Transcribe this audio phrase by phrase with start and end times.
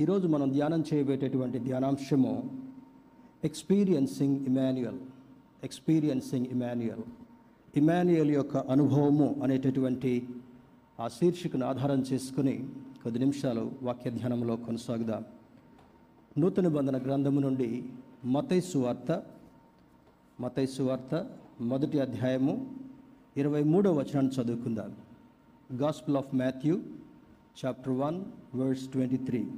[0.00, 2.50] ఈరోజు మనం ధ్యానం చేయబోయేటటువంటి ధ్యానాంశము
[3.44, 4.98] experiencing Immanuel
[5.64, 7.02] experiencing Immanuel
[7.76, 10.28] Immanuel యొక్క అనుభవము అనేటటువంటి
[11.00, 12.68] ఆ శీర్షికను ఆధారం చేసుకుని
[13.02, 15.24] కొద్ది నిమిషాలు వాక్య ధ్యానంలో కొనసాగుదాం.
[16.38, 17.84] నూతన బంధన గ్రంథము నుండి
[18.24, 19.22] మతైసు వార్త
[20.40, 21.26] మతైసు వార్త
[21.60, 22.54] మొదటి అధ్యాయము
[23.36, 24.96] ఇరవై మూడవ వచనాన్ని చదువుకుందాం.
[25.76, 26.76] Gospel of Matthew
[27.60, 28.24] chapter one
[28.54, 29.50] verse twenty three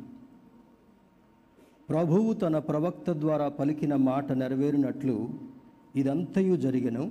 [1.90, 5.30] ప్రభువు తన ప్రవక్త ద్వారా పలికిన మాట నెరవేరినట్లు
[5.96, 7.10] ఇదంతయు జరిగను.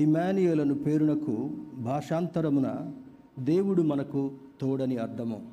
[0.00, 2.92] ఇమానియులను పేరునకు భాషాంతరమున
[3.38, 4.30] దేవుడు మనకు
[4.60, 5.52] తోడని అర్థము.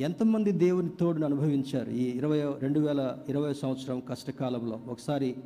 [0.00, 1.90] ఎంతమంది దేవుని తోడును అనుభవించారు?
[1.90, 4.80] ఈ ఇరవై రెండు వేల ఇరవై సంవత్సరం కష్టకాలంలో.
[4.88, 5.36] ఒకసారి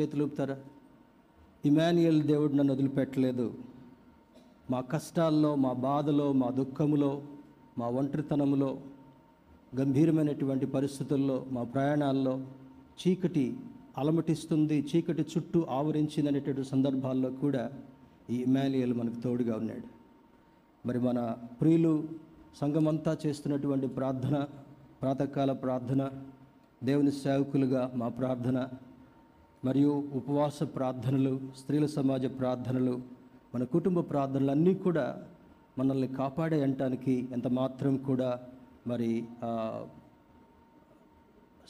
[0.00, 0.56] చేతులుపుతారా
[1.64, 3.54] ఇమానియల్ ఇమాన్యుయల్ దేవుడు నన్ను వదిలిపెట్టలేదు.
[4.70, 7.22] మా కష్టాల్లో మా బాధలో మా దుఃఖములో
[7.78, 8.78] మా ఒంటరితనములో
[9.80, 12.34] గంభీరమైనటువంటి పరిస్థితుల్లో మా ప్రయాణాల్లో
[13.00, 13.46] చీకటి
[13.98, 17.64] అలమటిస్తుంది చీకటి చుట్టూ ఆవరించిందనేటువంటి సందర్భాల్లో కూడా
[18.30, 19.86] ఈ ఇమాన్యుయల్ మనకు తోడుగా ఉన్నాడు.
[20.84, 21.18] మరి మన
[21.60, 21.92] ప్రియులు
[22.60, 24.36] సంఘమంతా చేస్తున్నటువంటి ప్రార్థన
[25.00, 26.02] ప్రాతకాల ప్రార్థన
[26.84, 28.58] దేవుని సేవకులుగా మా ప్రార్థన
[29.64, 32.94] మరియు ఉపవాస ప్రార్థనలు స్త్రీల సమాజ ప్రార్థనలు
[33.54, 35.06] మన కుటుంబ ప్రార్థనలు అన్నీ కూడా
[35.78, 38.30] మనల్ని కాపాడే అంటానికి ఎంత మాత్రం కూడా
[38.86, 39.10] మరి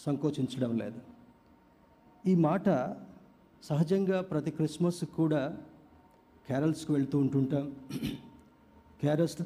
[0.05, 1.01] సంకోచించడం లేదు.
[2.31, 2.69] ఈ మాట
[3.69, 5.43] సహజంగా ప్రతి క్రిస్మస్ కూడా
[6.49, 7.67] క్యారల్స్కి వెళ్తూ ఉంటుంటాం.
[9.03, 9.37] క్యారల్స్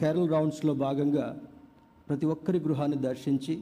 [0.00, 1.26] క్యారల్ రౌండ్స్లో భాగంగా
[2.08, 3.54] ప్రతి ఒక్కరి గృహాన్ని దర్శించి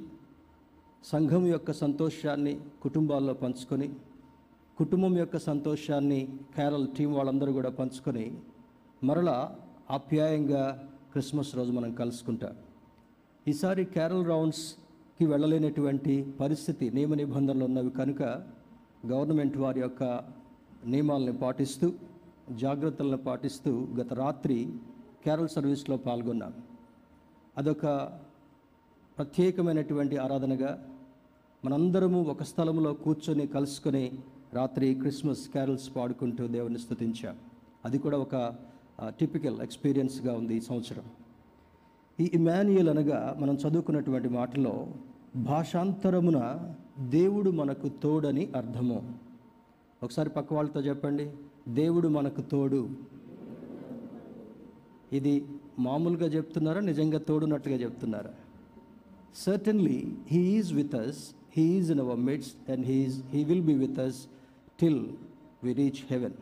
[1.04, 3.88] సంఘం యొక్క సంతోషాన్ని కుటుంబాల్లో పంచుకొని
[4.78, 6.20] కుటుంబం యొక్క సంతోషాన్ని
[6.54, 8.26] క్యారల్ టీం వాళ్ళందరూ కూడా పంచుకొని
[9.02, 9.38] మరలా
[9.90, 10.62] ఆప్యాయంగా
[11.12, 12.54] క్రిస్మస్ రోజు మనం కలుసుకుంటాం.
[13.50, 18.22] ఈసారి క్యారల్ రౌండ్స్కి వెళ్ళలేనటువంటి పరిస్థితి నియమ నిబంధనలు ఉన్నవి కనుక
[19.10, 20.04] గవర్నమెంట్ వారి యొక్క
[20.86, 21.92] నియమాలను పాటిస్తూ
[22.52, 24.56] జాగ్రత్తలను పాటిస్తూ గత రాత్రి
[25.22, 26.54] క్యారల్ సర్వీస్లో పాల్గొన్నాం.
[27.58, 27.84] అదొక
[29.18, 30.72] ప్రత్యేకమైనటువంటి ఆరాధనగా
[31.64, 34.04] మనందరము ఒక స్థలంలో కూర్చొని కలుసుకొని
[34.54, 37.36] రాత్రి క్రిస్మస్ క్యారల్స్ పాడుకుంటూ దేవుని స్థుతించాం
[37.84, 38.34] అది కూడా ఒక
[39.20, 41.06] టిపికల్ ఎక్స్పీరియన్స్గా ఉంది ఈ సంవత్సరం.
[42.20, 44.86] ఈ ఇమాన్యుయల్ అనగా మనం చదువుకున్నటువంటి మాటలో
[45.36, 46.38] భాషాంతరమున
[47.00, 49.12] దేవుడు మనకు తోడని అర్థము.
[50.02, 51.30] ఒకసారి పక్క వాళ్ళతో చెప్పండి.
[51.68, 52.88] దేవుడు మనకు తోడు.
[55.12, 55.44] ఇది
[55.78, 56.80] మామూలుగా చెప్తున్నారా?
[56.80, 58.30] నిజంగా తోడున్నట్టుగా చెప్తున్నారా?
[59.36, 63.74] Certainly he is with us he is in our midst and he is he will be
[63.74, 64.26] with us
[64.80, 65.06] till
[65.64, 66.32] we reach heaven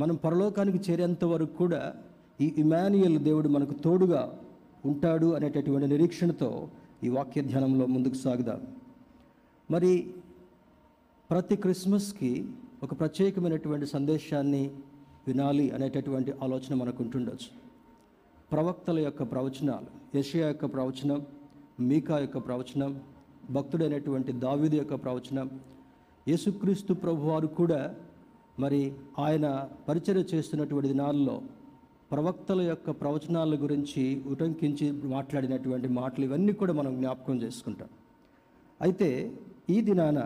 [0.00, 1.94] మనం పరలోకానికి చేరేంత వరకు కూడా
[2.40, 4.38] ఈ ఇమాన్యుయల్ దేవుడు మనకు తోడుగా
[4.88, 6.50] ఉంటాడు అనేటటువంటి నిరీక్షణతో
[7.04, 8.60] ఈ వాక్య ధ్యానంలో ముందుకు సాగుదాం.
[9.68, 9.92] మరి
[11.30, 12.30] ప్రతి క్రిస్మస్కి
[12.82, 14.62] ఒక ప్రత్యేకమైనటువంటి సందేశాన్ని
[15.28, 17.50] వినాలి అనేటటువంటి ఆలోచన మనకు ఉంటుండొచ్చు
[18.52, 19.88] ప్రవక్తల యొక్క ప్రవచనాలు
[20.18, 21.20] యషియా యొక్క ప్రవచనం
[21.80, 22.92] మీకా యొక్క ప్రవచనం
[23.56, 25.48] భక్తుడైనటువంటి దావిది యొక్క ప్రవచనం
[26.26, 27.80] యేసుక్రీస్తు ప్రభువారు కూడా
[28.58, 28.80] మరి
[29.18, 29.46] ఆయన
[29.88, 31.36] పరిచర్య చేస్తున్నటువంటి దినాల్లో
[32.12, 37.90] ప్రవక్తల యొక్క ప్రవచనాల గురించి ఉటంకించి మాట్లాడినటువంటి మాటలు ఇవన్నీ కూడా మనం జ్ఞాపకం చేసుకుంటాం.
[38.80, 39.08] అయితే
[39.74, 40.18] ఈ దినాన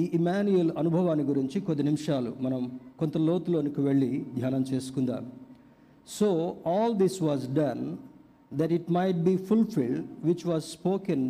[0.00, 2.60] ఈ ఇమాన్యుయల్ అనుభవాన్ని గురించి కొద్ది నిమిషాలు మనం
[3.00, 5.24] కొంత లోతులోనికి వెళ్ళి ధ్యానం చేసుకుందాం.
[6.16, 6.28] So
[6.74, 7.84] all this was done
[8.60, 11.26] that it might be fulfilled which was spoken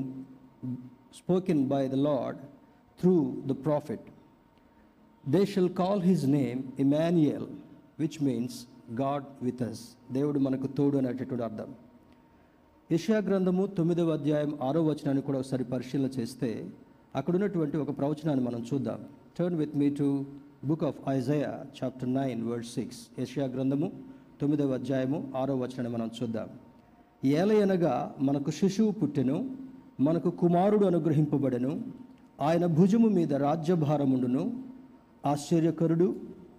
[1.20, 2.38] spoken by the lord
[2.98, 3.16] through
[3.50, 4.06] the prophet.
[5.24, 7.48] They shall call his name Immanuel
[8.02, 8.58] which means
[8.98, 9.80] God with us
[10.12, 11.74] దేవుడు మనకు తోడు అనేటటువంటి అర్థం.
[12.92, 16.70] యెషయా గ్రంథము తొమ్మిదవ అధ్యాయం ఆరో వచనాన్ని కూడా ఒకసారి పరిశీలన చేస్తే
[17.16, 19.00] అక్కడ ఉన్నటువంటి ఒక ప్రవచనాన్ని మనం చూద్దాం.
[19.38, 20.24] Turn with me to
[20.64, 23.92] book of Isaiah chapter nine word six యెషయా గ్రంథము
[24.40, 26.48] తొమ్మిదవ అధ్యాయము ఆరో వచనాన్ని మనం చూద్దాం.
[27.24, 29.56] ఏలయనగా మనకు శిశువు పుట్టెను
[30.00, 31.82] మనకు కుమారుడు అనుగ్రహింపబడెను
[32.40, 34.64] ఆయన భుజము మీద రాజ్యభారముండును
[35.26, 36.16] ఆశ్చర్యకరుడు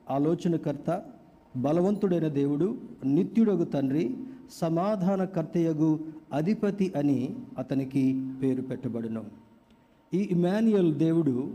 [0.10, 1.04] ఆలోచనకర్త
[1.56, 2.76] బలవంతుడైన దేవుడు
[3.06, 4.16] నిత్యుడగు తండ్రి
[4.52, 6.00] సమాధానకర్తయగు
[6.34, 8.04] అధిపతి అని అతనికి
[8.42, 9.24] పేరు పెట్టబడును.
[10.14, 11.50] ఈ ఇమాన్యుయల్ దేవుడు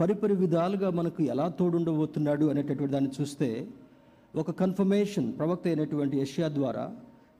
[0.00, 3.68] పరిపరి విధాలుగా మనకు ఎలా తోడుండబోతున్నాడు అనేటటువంటి దాన్ని చూస్తే
[4.36, 6.92] ఒక కన్ఫర్మేషన్ ప్రవక్త అయినటువంటి యష్యా ద్వారా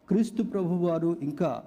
[0.09, 1.63] క్రీస్తు ప్రభువారు ఇంకా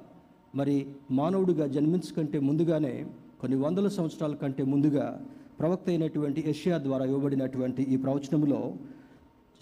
[0.55, 3.05] మరి మానవుడిగా జన్మించకంటే ముందుగానే
[3.41, 5.21] కొన్ని వందల సంవత్సరాల కంటే ముందుగా
[5.59, 8.73] ప్రవక్త అయినటువంటి యష్యా ద్వారా ఇవ్వబడినటువంటి ఈ ప్రవచనంలో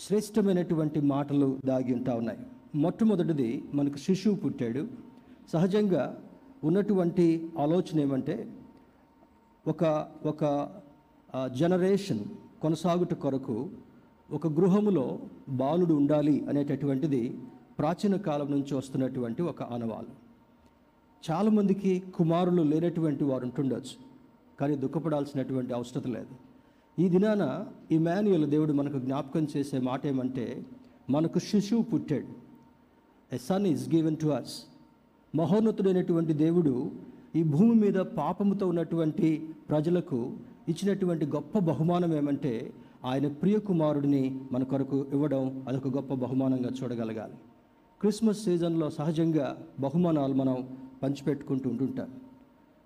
[0.04, 2.42] శ్రేష్టమైనటువంటి మాటలు దాగి ఉంటా ఉన్నాయి.
[2.84, 4.84] మొట్టమొదటిది మనకు శిశువు పుట్టాడు.
[5.54, 6.04] సహజంగా
[6.68, 7.26] ఉన్నటువంటి
[7.66, 8.36] ఆలోచన ఏమంటే
[9.66, 9.84] ఒక
[10.32, 10.44] ఒక
[11.62, 12.24] జనరేషన్
[12.64, 13.58] కొనసాగుట కొరకు
[14.30, 15.06] ఒక గృహములో
[15.62, 17.22] బాలుడు ఉండాలి అనేటటువంటిది
[17.80, 20.12] ప్రాచీన కాలం నుంచి వస్తున్నటువంటి ఒక ఆనవాలు.
[21.24, 23.96] చాలామందికి కుమారులు లేనటువంటి వారు ఉంటుండొచ్చు
[24.60, 26.34] కానీ దుఃఖపడాల్సినటువంటి అవసరం లేదు.
[27.00, 30.66] ఈ దినాన ఇమాన్యుయల్ దేవుడు మనకు జ్ఞాపకం చేసే మాట ఏమంటే
[31.10, 32.28] మనకు శిశువు పుట్టాడు.
[33.36, 34.56] A son is given to us
[35.36, 36.92] మహోన్నతుడైనటువంటి దేవుడు
[37.36, 40.20] ఈ భూమి మీద పాపముతో ఉన్నటువంటి ప్రజలకు
[40.70, 42.74] ఇచ్చినటువంటి గొప్ప బహుమానం ఏమంటే
[43.06, 47.34] ఆయన ప్రియకుమారుడిని మన కొరకు ఇవ్వడం అదొక గొప్ప బహుమానంగా చూడగలగాలి.
[48.02, 49.48] క్రిస్మస్ సీజన్లో సహజంగా
[49.80, 52.10] బహుమానాలు మనం పంచిపెట్టుకుంటూ ఉంటుంటాం.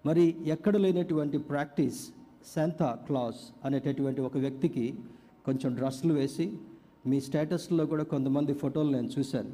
[0.05, 2.01] మరి ఎక్కడ లేనటువంటి ప్రాక్టీస్
[2.51, 4.85] శాంతా క్లాస్ అనేటటువంటి ఒక వ్యక్తికి
[5.45, 6.45] కొంచెం డ్రెస్సులు వేసి
[7.07, 9.53] మీ స్టేటస్లో కూడా కొంతమంది ఫోటోలు నేను చూశాను.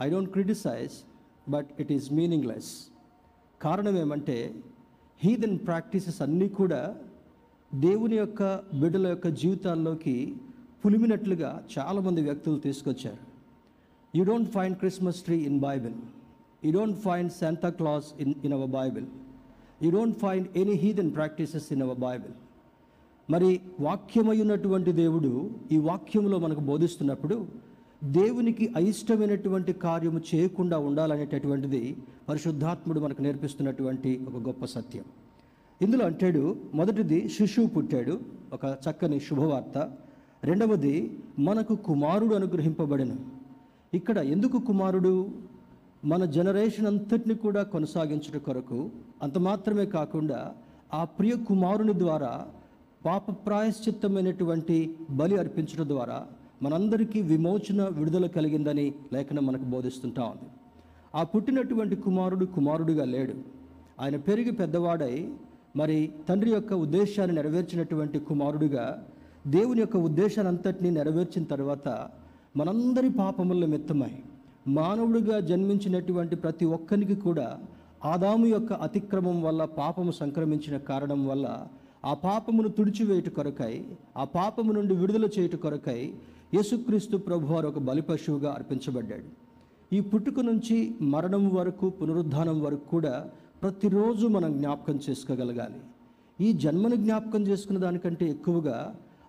[0.00, 0.94] I don't criticize
[1.50, 2.70] but it is meaningless
[3.62, 4.54] కారణం ఏమంటే
[5.20, 6.96] హీదన్ ప్రాక్టీసెస్ అన్నీ కూడా
[7.74, 8.42] దేవుని యొక్క
[8.80, 10.16] బిడ్డల యొక్క జీవితాల్లోకి
[10.84, 13.22] పులిమినట్లుగా చాలామంది వ్యక్తులు తీసుకొచ్చారు.
[14.16, 15.96] You don't find Christmas tree in Bible
[16.64, 19.06] you don't find Santa Claus in in our Bible
[19.82, 22.34] you don't find any heathen practices in our Bible
[23.30, 27.46] మరి వాక్యమయ్యున్నటువంటి దేవుడు ఈ వాక్యంలో మనకు బోధిస్తున్నప్పుడు
[28.04, 31.96] దేవునికి అయిష్టమైనటువంటి కార్యము చేయకుండా ఉండాలనేటటువంటిది
[32.28, 35.04] పరిశుద్ధాత్ముడు మనకు నేర్పిస్తున్నటువంటి ఒక గొప్ప సత్యం.
[35.82, 38.20] ఇందులో అంటాడు మొదటిది శిశువు పుట్టాడు
[38.52, 39.90] ఒక చక్కని శుభవార్త.
[40.44, 43.16] రెండవది మనకు కుమారుడు అనుగ్రహింపబడిన.
[43.94, 45.28] ఇక్కడ ఎందుకు కుమారుడు?
[46.04, 48.90] మన జనరేషన్ అంతటిని కూడా కొనసాగించుట కొరకు
[49.22, 50.54] అంత మాత్రమే కాకుండా
[50.94, 52.46] ఆ ప్రియ కుమారుని ద్వారా
[53.04, 56.26] పాప ప్రాయశ్చిత్తమైనటువంటి బలి అర్పించడం ద్వారా
[56.62, 60.48] మనందరికీ విమోచన విడుదల కలిగిందని లేఖనం మనకు బోధిస్తుంటా ఉంది.
[61.14, 63.34] ఆ పుట్టినటువంటి కుమారుడు కుమారుడిగా లేడు.
[64.00, 65.28] ఆయన పెరిగి పెద్దవాడై
[65.76, 69.04] మరి తండ్రి యొక్క ఉద్దేశాన్ని నెరవేర్చినటువంటి కుమారుడిగా
[69.46, 72.08] దేవుని యొక్క ఉద్దేశాన్ని అంతటినీ నెరవేర్చిన తర్వాత
[72.56, 74.14] మనందరి పాపముల నిమిత్తమై
[74.76, 77.48] మానవుడిగా జన్మించినటువంటి ప్రతి ఒక్కరికి కూడా
[78.04, 81.46] ఆదాము యొక్క అతిక్రమం వల్ల పాపము సంక్రమించిన కారణం వల్ల
[82.04, 83.74] ఆ పాపమును తుడిచివేయుట కొరకై
[84.16, 86.00] ఆ పాపము నుండి విడుదల చేయుట కొరకై
[86.54, 89.28] యేసుక్రీస్తు ప్రభువారు ఒక బలిపశువుగా అర్పించబడ్డాడు.
[89.92, 90.76] ఈ పుట్టుక నుంచి
[91.14, 93.14] మరణం వరకు పునరుద్ధానం వరకు కూడా
[93.62, 95.80] ప్రతిరోజు మనం జ్ఞాపకం చేసుకోగలగాలి.
[96.38, 98.78] ఈ జన్మను జ్ఞాపకం చేసుకున్న దానికంటే ఎక్కువగా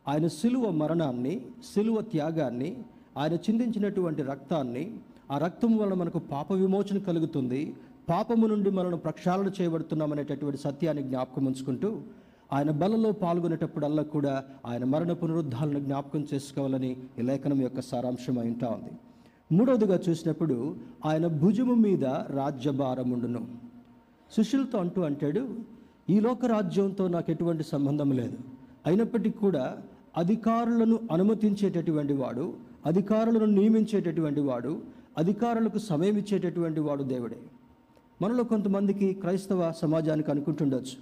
[0.08, 1.34] ఆయన సిలువ మరణాన్ని
[1.74, 2.72] సిలువ త్యాగాన్ని
[3.18, 4.84] ఆయన చిందించినటువంటి రక్తాన్ని
[5.31, 7.76] ఆ రక్తం వలన మనకు పాప విమోచన కలుగుతుంది.
[8.10, 12.02] పాపము నుండి మనల్ని ప్రక్షాళన చేయబడుతున్నామనేటటువంటి సత్యాన్ని జ్ఞాపకం ఉంచుకుంటూ
[12.54, 18.92] ఆయన బలలో పాల్గొనేటప్పుడల్లా కూడా ఆయన మరణ పునరుద్ధాలను జ్ఞాపకం చేసుకోవాలని ఈ లేఖనం యొక్క సారాంశం అయింటా ఉంది.
[19.56, 23.42] మూడవదిగా చూసినప్పుడు ఆయన భుజము మీద రాజ్యభారముండును
[24.31, 25.44] సుశీల్తో అంటూ అంటాడు
[26.10, 28.38] ఈ లోక రాజ్యంతో నాకు ఎటువంటి సంబంధం లేదు.
[28.86, 29.78] అయినప్పటికీ కూడా
[30.18, 32.54] అధికారులను అనుమతించేటటువంటి వాడు
[32.86, 37.38] అధికారులను నియమించేటటువంటి వాడు అధికారులకు సమయం ఇచ్చేటటువంటి వాడు దేవుడే.
[38.21, 40.98] మనలో కొంతమందికి క్రైస్తవ సమాజానికి అనుకుంటుండొచ్చు.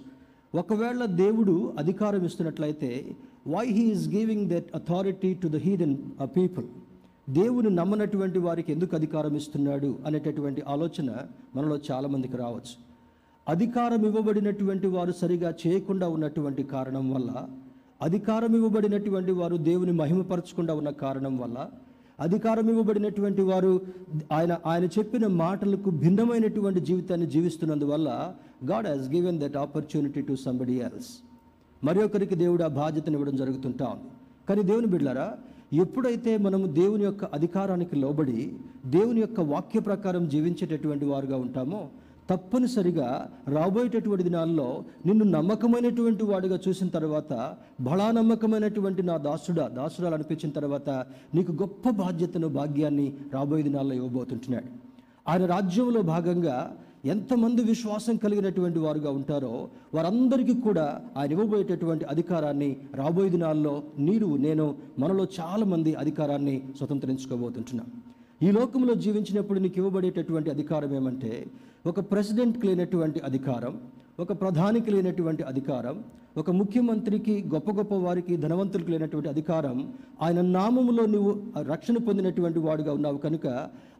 [0.58, 3.16] ఒకవేళ దేవుడు అధికారం ఇస్తున్నట్లయితే
[3.48, 5.96] why he is giving that authority to the heathen
[6.36, 6.66] people
[7.30, 11.16] దేవుని నమ్మనటువంటి వారికి ఎందుకు అధికారం ఇస్తున్నాడు అనేటటువంటి ఆలోచన
[11.56, 12.74] మనలో చాలామందికి రావచ్చు.
[13.48, 17.48] అధికారం ఇవ్వబడినటువంటి వారు సరిగా చేయకుండా ఉన్నటువంటి కారణం వల్ల
[18.02, 21.70] అధికారం ఇవ్వబడినటువంటి వారు దేవుని మహిమపరచకుండా ఉన్న కారణం వల్ల
[22.20, 23.80] అధికారం ఇవ్వబడినటువంటి వారు
[24.32, 28.08] ఆయన ఆయన చెప్పిన మాటలకు భిన్నమైనటువంటి జీవితాన్ని జీవిస్తున్నందువల్ల
[28.64, 31.10] God has given that opportunity to somebody else
[31.84, 34.08] మరి ఒకరికి దేవుడు ఆ బాధ్యతను ఇవ్వడం జరుగుతుంటా ఉంది.
[34.48, 35.28] కానీ దేవుని బిడ్డారా
[35.72, 38.52] ఎప్పుడైతే మనము దేవుని యొక్క అధికారానికి లోబడి
[38.86, 41.80] దేవుని యొక్క వాక్య ప్రకారం జీవించేటటువంటి వారుగా ఉంటామో
[42.30, 47.32] తప్పనిసరిగా రాబోయేటటువంటి దినాల్లో నిన్ను నమ్మకమైనటువంటి వాడిగా చూసిన తర్వాత
[47.80, 50.90] బలా నమ్మకమైనటువంటి నా దాసుడా దాసుడాలు అనిపించిన తర్వాత
[51.34, 54.68] నీకు గొప్ప బాధ్యతను భాగ్యాన్ని రాబోయే దినాల్లో ఇవ్వబోతుంటున్నాడు.
[55.28, 63.82] ఆయన రాజ్యంలో భాగంగా ఎంతమంది విశ్వాసం కలిగినటువంటి వారుగా ఉంటారో వారందరికీ కూడా ఆయన ఇవ్వబోయేటటువంటి అధికారాన్ని రాబోయే దినాల్లో
[63.98, 67.88] నీరు నేను మనలో చాలామంది అధికారాన్ని స్వతంత్రించుకోబోతుంటున్నాం.
[68.42, 71.32] ఈ లోకంలో జీవించినప్పుడు నీకు ఇవ్వబడేటటువంటి అధికారం ఏమంటే
[71.88, 73.74] ఒక ప్రెసిడెంట్కి లేనటువంటి అధికారం
[74.18, 75.96] ఒక ప్రధానికి లేనటువంటి అధికారం
[76.36, 79.76] ఒక ముఖ్యమంత్రికి గొప్ప గొప్ప వారికి ధనవంతులకు లేనటువంటి అధికారం
[80.22, 83.46] ఆయన నామములో నువ్వు రక్షణ పొందినటువంటి వాడుగా ఉన్నావు కనుక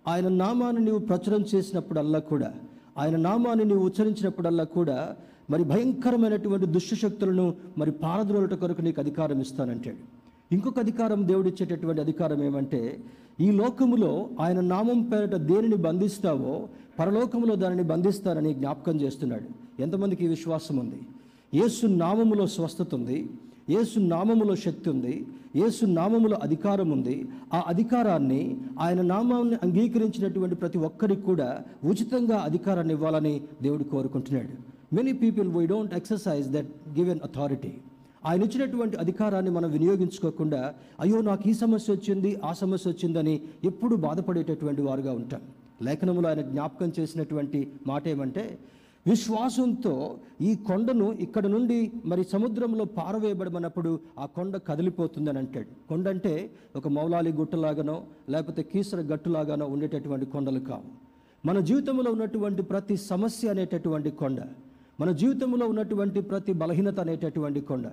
[0.09, 2.51] ఆయన నామాన్ని నువ్వు ప్రచురం చేసినప్పుడల్లా కూడా
[2.99, 4.99] ఆయన నామాన్ని నువ్వు ఉచ్చరించినప్పుడల్లా కూడా
[5.51, 7.47] మరి భయంకరమైనటువంటి దుష్టశక్తులను
[7.79, 10.01] మరి పారద్రోలట కొరకు నీకు అధికారం ఇస్తానంటాడు.
[10.53, 12.81] ఇంకొక అధికారం దేవుడు ఇచ్చేటటువంటి అధికారం ఏమంటే
[13.41, 16.55] ఈ లోకములో ఆయన నామం పేరట దేనిని బంధిస్తావో
[16.99, 19.49] పరలోకంలో దానిని బంధిస్తారని జ్ఞాపకం చేస్తున్నాడు.
[19.83, 21.01] ఎంతమందికి విశ్వాసం ఉంది?
[21.55, 23.19] యేసు నామములో స్వస్థత ఉంది.
[23.71, 25.27] యేసు నామములో శక్తి ఉంది.
[25.57, 27.29] యేసు నామములో అధికారం ఉంది.
[27.55, 31.49] ఆ అధికారాన్ని ఆయన నామాన్ని అంగీకరించినటువంటి ప్రతి ఒక్కరికి కూడా
[31.85, 34.55] ఉచితంగా అధికారాన్ని ఇవ్వాలని దేవుడు కోరుకుంటున్నాడు.
[34.97, 37.73] Many people why don't exercise that given authority
[38.27, 44.83] ఆయన ఇచ్చినటువంటి అధికారాన్ని మనం వినియోగించుకోకుండా అయ్యో నాకు ఈ సమస్య వచ్చింది ఆ సమస్య వచ్చిందని ఎప్పుడు బాధపడేటటువంటి
[44.83, 45.41] వారుగా ఉంటాం.
[45.83, 48.59] లేఖనములో ఆయన జ్ఞాపకం చేసినటువంటి మాట ఏమంటే
[49.07, 55.89] విశ్వాసంతో ఈ కొండను ఇక్కడ నుండి మరి సముద్రంలో పారవేయబడమన్నప్పుడు ఆ కొండ కదిలిపోతుందని అంటాడు.
[55.89, 60.83] కొండ అంటే ఒక మౌలాలి గుట్టలాగానో లేకపోతే కీసర గట్టులాగానో ఉండేటటువంటి కొండలు కావు.
[61.47, 64.41] మన జీవితంలో ఉన్నటువంటి ప్రతి సమస్య అనేటటువంటి కొండ
[65.01, 67.87] మన జీవితంలో ఉన్నటువంటి ప్రతి బలహీనత అనేటటువంటి కొండ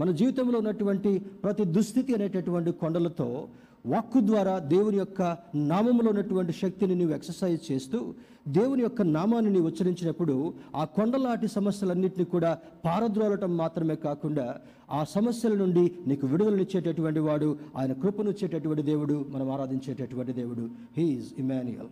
[0.00, 3.48] మన జీవితంలో ఉన్నటువంటి ప్రతి దుస్థితి అనేటటువంటి కొండలతో
[3.86, 8.14] వాక్కు ద్వారా దేవుని యొక్క నామములో ఉన్నటువంటి శక్తిని నీవు ఎక్సర్సైజ్ చేస్తూ
[8.48, 14.56] దేవుని యొక్క నామాన్ని నీవు ఉచ్చరించినప్పుడు ఆ కొండలాంటి సమస్యలన్నింటినీ కూడా పారద్రోలటం మాత్రమే కాకుండా
[14.90, 20.70] ఆ సమస్యల నుండి నీకు విడుదలనిచ్చేటటువంటి వాడు ఆయన కృపనిచ్చేటటువంటి దేవుడు మనం ఆరాధించేటటువంటి దేవుడు.
[20.96, 21.88] హీఈస్ ఇమాన్యుయల్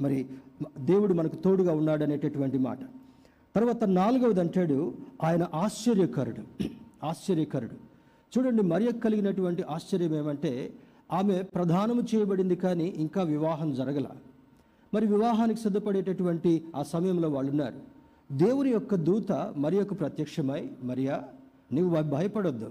[0.00, 0.26] మరి
[0.78, 2.78] దేవుడు మనకు తోడుగా ఉన్నాడు అనేటటువంటి మాట.
[3.56, 6.64] తర్వాత నాలుగవది అంటాడు ఆయన ఆశ్చర్యకరుడు.
[7.04, 7.92] ఆశ్చర్యకరుడు.
[8.32, 10.72] చూడండి మరి కలిగినటువంటి ఆశ్చర్యం ఏమంటే
[11.12, 14.06] ఆమె ప్రధానము చేయబడింది కానీ ఇంకా వివాహం జరగల.
[14.94, 17.80] మరి వివాహానికి సిద్ధపడేటటువంటి ఆ సమయంలో వాళ్ళు ఉన్నారు
[18.32, 21.24] దేవుని యొక్క దూత మరి యొక్క ప్రత్యక్షమై మరియా
[21.72, 22.70] నీవు భయపడొద్దు.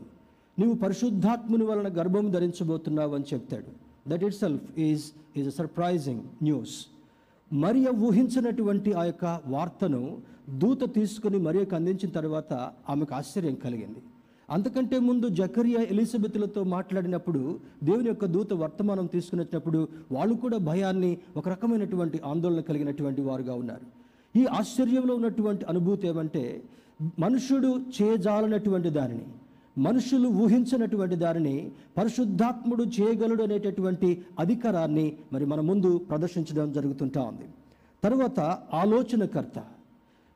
[0.60, 3.72] నీవు పరిశుద్ధాత్ముని వలన గర్భం ధరించబోతున్నావు అని చెప్తాడు.
[4.08, 5.06] That itself is
[5.38, 6.76] is a surprising news
[7.54, 12.54] మరియ ఊహించినటువంటి ఆ యొక్క వార్తను దూత తీసుకుని మరియకు అందించిన తర్వాత
[12.90, 14.02] ఆమెకు ఆశ్చర్యం కలిగింది.
[14.52, 21.50] అంతకంటే ముందు జకరియా ఎలిజబెత్లతో మాట్లాడినప్పుడు దేవుని యొక్క దూత వర్తమానం తీసుకుని వచ్చినప్పుడు వాళ్ళు కూడా భయాన్ని ఒక
[21.50, 23.86] రకమైనటువంటి ఆందోళన కలిగినటువంటి వారుగా ఉన్నారు.
[24.36, 26.64] ఈ ఆశ్చర్యంలో ఉన్నటువంటి అనుభూతి ఏమంటే
[27.20, 29.26] మనుషుడు చేయజాలనటువంటి దానిని
[29.78, 37.48] మనుషులు ఊహించినటువంటి దానిని పరిశుద్ధాత్ముడు చేయగలడు అనేటటువంటి అధికారాన్ని మరి మన ముందు ప్రదర్శించడం జరుగుతుంటా ఉంది.
[38.04, 38.40] తర్వాత
[38.74, 39.60] ఆలోచనకర్త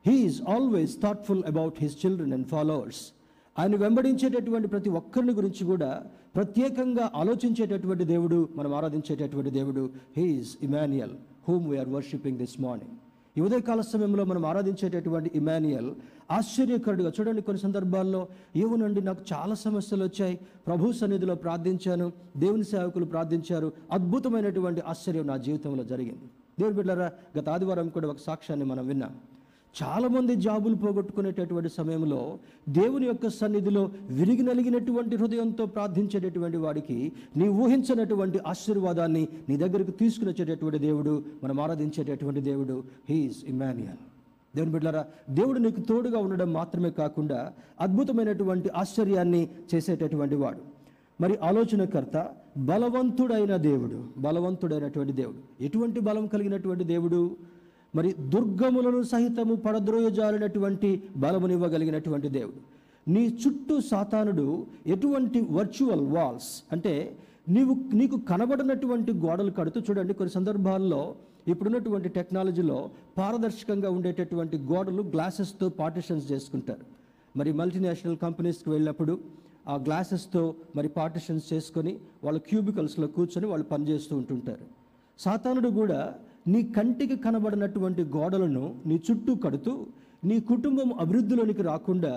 [0.06, 3.12] he is always thoughtful about his children and followers
[3.58, 6.02] ఆయన వెంబడించేటటువంటి ప్రతి ఒక్కరిని గురించి కూడా
[6.34, 11.14] ప్రత్యేకంగా ఆలోచించేటటువంటి దేవుడు మనం ఆరాధించేటటువంటి దేవుడు he is Immanuel
[11.48, 12.94] whom we are worshipping this morning
[13.38, 15.90] ఈ ఉదయకాల సమయంలో మనం ఆరాధించేటటువంటి ఇమాన్యుయల్
[16.30, 20.40] ఆశ్చర్యకరుడుగా చూడండి కొన్ని సందర్భాల్లో ఏమునండి నాకు చాలా సమస్యలు వచ్చాయి.
[20.66, 23.72] ప్రభు సన్నిధిలో ప్రార్థించాను దేవుని సేవకులు ప్రార్థించారు.
[23.92, 26.26] అద్భుతమైనటువంటి ఆశ్చర్యం నా జీవితంలో జరిగింది.
[26.58, 29.14] దేవుని బిడ్డరా గత ఆదివారం కూడా ఒక సాక్ష్యాన్ని మనం విన్నాం.
[29.82, 39.28] చాలామంది జాబులు పోగొట్టుకునేటటువంటి సమయంలో దేవుని యొక్క సన్నిధిలో విరిగి నలిగినటువంటి హృదయంతో ప్రార్థించేటటువంటి వాడికి నీ ఊహించినటువంటి ఆశీర్వాదాన్ని
[39.48, 43.96] నీ దగ్గరకు తీసుకుని వచ్చేటటువంటి దేవుడు మనం ఆరాధించేటటువంటి దేవుడు హీఈస్ ఇమాన్యుయల్
[44.56, 50.58] దేవుని బిడ్డలారా దేవుడు నీకు తోడుగా ఉండడం మాత్రమే కాకుండా అద్భుతమైనటువంటి ఆశ్చర్యాన్ని చేసేటటువంటి వాడు.
[51.20, 52.28] మరి ఆలోచనకర్త
[52.58, 55.64] బలవంతుడైన దేవుడు బలవంతుడైనటువంటి దేవుడు.
[55.64, 57.36] ఎటువంటి బలం కలిగినటువంటి దేవుడు?
[57.94, 62.60] మరి దుర్గములను సహితము పడద్రోయజాలినటువంటి బలమునివ్వగలిగినటువంటి దేవుడు.
[63.10, 67.16] నీ చుట్టూ సాతానుడు ఎటువంటి వర్చువల్ వాల్స్ అంటే
[67.48, 71.14] నీవు నీకు కనబడినటువంటి గోడలు కడుతూ చూడండి కొన్ని సందర్భాల్లో
[71.48, 76.84] ఇప్పుడున్నటువంటి టెక్నాలజీలో పారదర్శకంగా ఉండేటటువంటి గోడలు గ్లాసెస్తో పార్టిషన్స్ చేసుకుంటారు.
[77.36, 79.20] మరి మల్టీనేషనల్ కంపెనీస్కి వెళ్ళినప్పుడు
[79.68, 84.64] ఆ గ్లాసెస్తో మరి పార్టిషన్స్ చేసుకొని వాళ్ళ క్యూబికల్స్లో కూర్చొని వాళ్ళు పనిచేస్తూ ఉంటుంటారు.
[85.18, 86.14] సాతానుడు కూడా
[86.46, 89.72] నీ కంటికి కనబడినటువంటి గోడలను నీ చుట్టూ కడుతూ
[90.22, 92.12] నీ కుటుంబం అభివృద్ధిలోనికి రాకుండా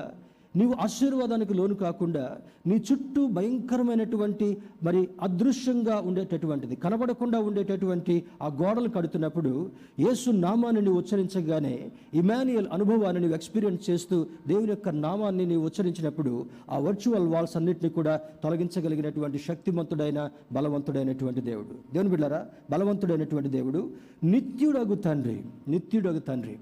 [0.55, 2.37] నీవు ఆశీర్వాదానికి లోను కాకుండా
[2.67, 11.91] నీ చుట్టూ భయంకరమైనటువంటి మరి అదృశ్యంగా ఉండేటటువంటిది కనబడకుండా ఉండేటటువంటి ఆ గోడలు కడుతున్నప్పుడు యేసు నామాన్ని నీవు ఉచ్చరించగానే
[12.13, 18.19] ఇమాన్యుయల్ అనుభవాన్ని నీవు ఎక్స్పీరియన్స్ చేస్తూ దేవుని యొక్క నామాన్ని నీవు ఉచ్చరించినప్పుడు ఆ వర్చువల్ వాల్స్ అన్నింటినీ కూడా
[18.43, 21.75] తొలగించగలిగినటువంటి శక్తిమంతుడైన బలవంతుడైనటువంటి దేవుడు.
[21.93, 23.89] దేవుని బిడ్డారా బలవంతుడైనటువంటి దేవుడు
[24.23, 26.57] నిత్యుడగు తండ్రి నిత్యుడగు తండ్రి.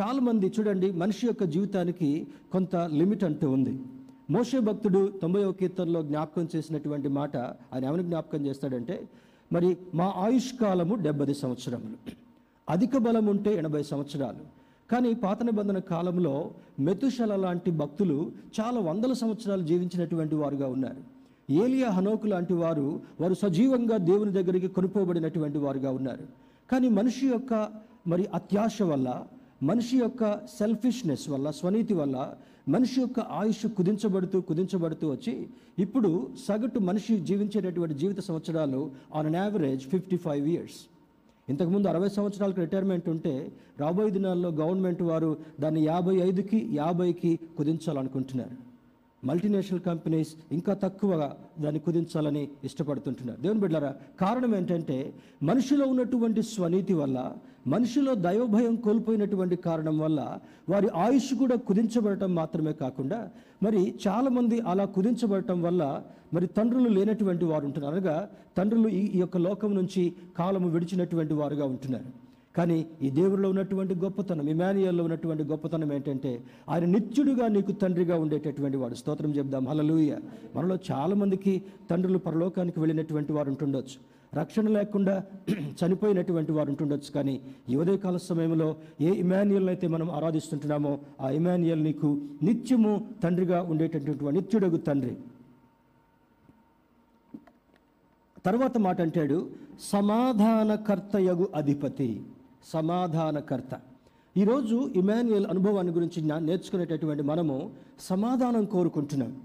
[0.00, 3.80] చాలామంది చూడండి మనిషి యొక్క జీవితానికి కొంత లిమిట్ అంటూ ఉంది.
[4.30, 9.08] మోసే భక్తుడు తొంభై కీర్తనలో జ్ఞాపకం చేసినటువంటి మాట ఆయన ఎవరిని జ్ఞాపకం చేస్తాడంటే
[9.52, 12.12] మరి మా ఆయుష్ కాలము డెబ్బది సంవత్సరములు.
[12.68, 14.38] అధిక బలం ఉంటే ఎనభై సంవత్సరాలు.
[14.90, 20.96] కానీ పాత నిబంధన కాలంలో మెతుశల లాంటి భక్తులు చాలా వందల సంవత్సరాలు జీవించినటువంటి వారుగా ఉన్నారు.
[21.52, 26.22] ఏలియా హనోకు లాంటి వారు వారు సజీవంగా దేవుని దగ్గరికి కొనుక్కోబడినటువంటి వారుగా ఉన్నారు.
[26.72, 27.68] కానీ మనిషి యొక్క
[28.06, 29.26] మరి అత్యాశ వల్ల
[29.68, 30.22] మనిషి యొక్క
[30.58, 32.16] సెల్ఫిష్నెస్ వల్ల స్వనీతి వల్ల
[32.68, 35.34] మనిషి యొక్క ఆయుష్ కుదించబడుతూ కుదించబడుతూ వచ్చి
[35.84, 36.10] ఇప్పుడు
[36.46, 38.80] సగటు మనిషి జీవించేటటువంటి జీవిత సంవత్సరాలు
[39.18, 40.78] on an average fifty five years
[41.48, 43.34] ఇంతకుముందు అరవై సంవత్సరాలకు రిటైర్మెంట్ ఉంటే
[43.80, 45.30] రాబోయే దినాల్లో గవర్నమెంట్ వారు
[45.60, 48.56] దాన్ని యాభై ఐదుకి యాభైకి కుదించాలనుకుంటున్నారు.
[49.24, 51.28] మల్టీనేషనల్ కంపెనీస్ ఇంకా తక్కువగా
[51.60, 53.40] దాన్ని కుదించాలని ఇష్టపడుతుంటున్నారు.
[53.40, 57.18] దేవుని బిడ్డారా కారణం ఏంటంటే మనిషిలో ఉన్నటువంటి స్వనీతి వల్ల
[57.66, 60.38] మనిషిలో దైవభయం కోల్పోయినటువంటి కారణం వల్ల
[60.68, 63.30] వారి ఆయుష్ కూడా కుదించబడటం మాత్రమే కాకుండా
[63.62, 65.82] మరి చాలామంది అలా కుదించబడటం వల్ల
[66.34, 67.96] మరి తండ్రులు లేనటువంటి వారు ఉంటున్నారు.
[67.96, 68.28] అనగా
[68.58, 70.02] తండ్రులు ఈ ఈ యొక్క లోకం నుంచి
[70.38, 72.23] కాలము విడిచినటువంటి వారుగా ఉంటున్నారు.
[72.56, 76.32] కానీ ఈ దేవుడిలో ఉన్నటువంటి గొప్పతనం ఇమానియల్లో ఉన్నటువంటి గొప్పతనం ఏంటంటే
[76.68, 78.94] ఆయన నిత్యుడుగా నీకు తండ్రిగా ఉండేటటువంటి వాడు.
[78.94, 80.18] స్తోత్రం చెప్దాం హలలుయ
[80.56, 83.96] మనలో చాలామందికి తండ్రులు పరలోకానికి వెళ్ళినటువంటి వారు ఉంటుండొచ్చు.
[84.34, 85.12] రక్షణ లేకుండా
[85.80, 87.10] చనిపోయినటువంటి వారు ఉంటుండొచ్చు.
[87.12, 87.34] కానీ
[87.68, 88.68] ఈ ఉదయకాల సమయంలో
[89.00, 92.08] ఏ ఇమాన్యుల్ అయితే మనం ఆరాధిస్తుంటున్నామో ఆ ఇమాన్యుల్ నీకు
[92.42, 92.92] నిత్యము
[93.24, 95.14] తండ్రిగా ఉండేటటువంటి నిత్యుడగు తండ్రి.
[98.46, 99.38] తర్వాత మాట అంటాడు
[99.92, 102.08] సమాధానకర్తయగు అధిపతి.
[102.72, 103.80] సమాధానకర్త.
[104.36, 109.42] ఈరోజు ఇమాన్యుయల్ అనుభవాన్ని గురించి నేర్చుకునేటటువంటి మనము సమాధానం కోరుకుంటున్నాం.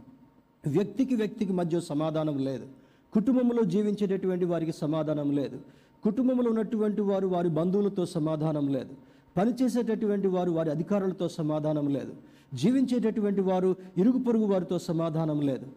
[0.67, 2.65] వ్యక్తికి వ్యక్తికి మధ్య సమాధానం లేదు.
[3.13, 5.59] కుటుంబంలో జీవించేటటువంటి వారికి సమాధానం లేదు.
[6.03, 8.89] కుటుంబంలో ఉన్నటువంటి వారు వారి బంధువులతో సమాధానం లేదు.
[9.38, 12.13] పనిచేసేటటువంటి వారు వారి అధికారులతో సమాధానం లేదు.
[12.53, 15.67] జీవించేటటువంటి వారు ఇరుగు పొరుగు వారితో సమాధానం లేదు.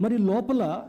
[0.00, 0.84] మరి లోపల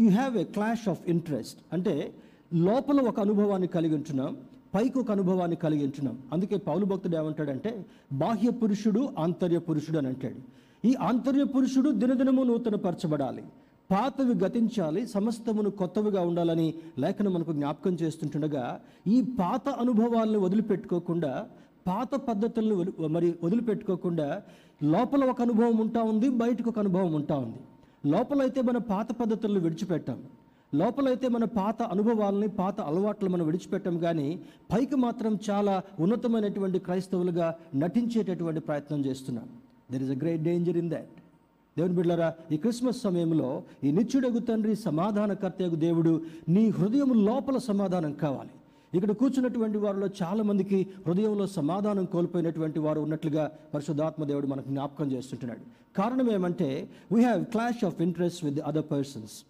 [0.00, 1.58] you have a clash of interest.
[1.72, 2.14] అంటే
[2.54, 4.36] లోపల ఒక అనుభవాన్ని కలిగి ఉంటున్నాం.
[4.74, 7.70] పైకి ఒక అనుభవాన్ని కలిగించున్నాం అందుకే పౌలు భక్తుడు ఏమంటాడంటే
[8.12, 10.40] బాహ్య పురుషుడు ఆంతర్య పురుషుడు అని అంటాడు.
[10.88, 13.44] ఈ ఆంతర్య పురుషుడు దినదినము నూతనపరచబడాలి.
[13.90, 21.32] పాతవి గతించాలి సమస్తమును కొత్తవిగా ఉండాలని లేఖనం మనకు జ్ఞాపకం చేస్తుంటుండగా ఈ పాత అనుభవాలను వదిలిపెట్టుకోకుండా
[21.86, 24.42] పాత పద్ధతులను మరి వదిలిపెట్టుకోకుండా
[24.82, 27.60] లోపల ఒక అనుభవం ఉంటా ఉంది బయటకు ఒక అనుభవం ఉంటా ఉంది.
[28.06, 30.37] లోపలైతే మన పాత పద్ధతులను విడిచిపెట్టాము
[30.74, 34.40] లోపలైతే మన పాత అనుభవాలని పాత అలవాట్లు మనం విడిచిపెట్టాం కానీ
[34.72, 39.48] పైకి మాత్రం చాలా ఉన్నతమైనటువంటి క్రైస్తవులుగా నటించేటటువంటి ప్రయత్నం చేస్తున్నాం.
[39.92, 41.14] There is a great danger in that
[41.78, 48.50] దేవుని బిడ్డలారా ఈ క్రిస్మస్ సమయంలో ఈ నిత్యుడగు తండ్రి సమాధానకర్తయగు దేవుడు నీ హృదయం లోపల సమాధానం కావాలి.
[48.94, 55.60] ఇక్కడ కూర్చున్నటువంటి వారిలో చాలామందికి హృదయంలో సమాధానం కోల్పోయినటువంటి వారు ఉన్నట్లుగా పరిశుద్ధాత్మ దేవుడు మనకు జ్ఞాపకం చేస్తుంటున్నాడు.
[55.96, 59.44] కారణం ఏమంటే we have clash of interest with other persons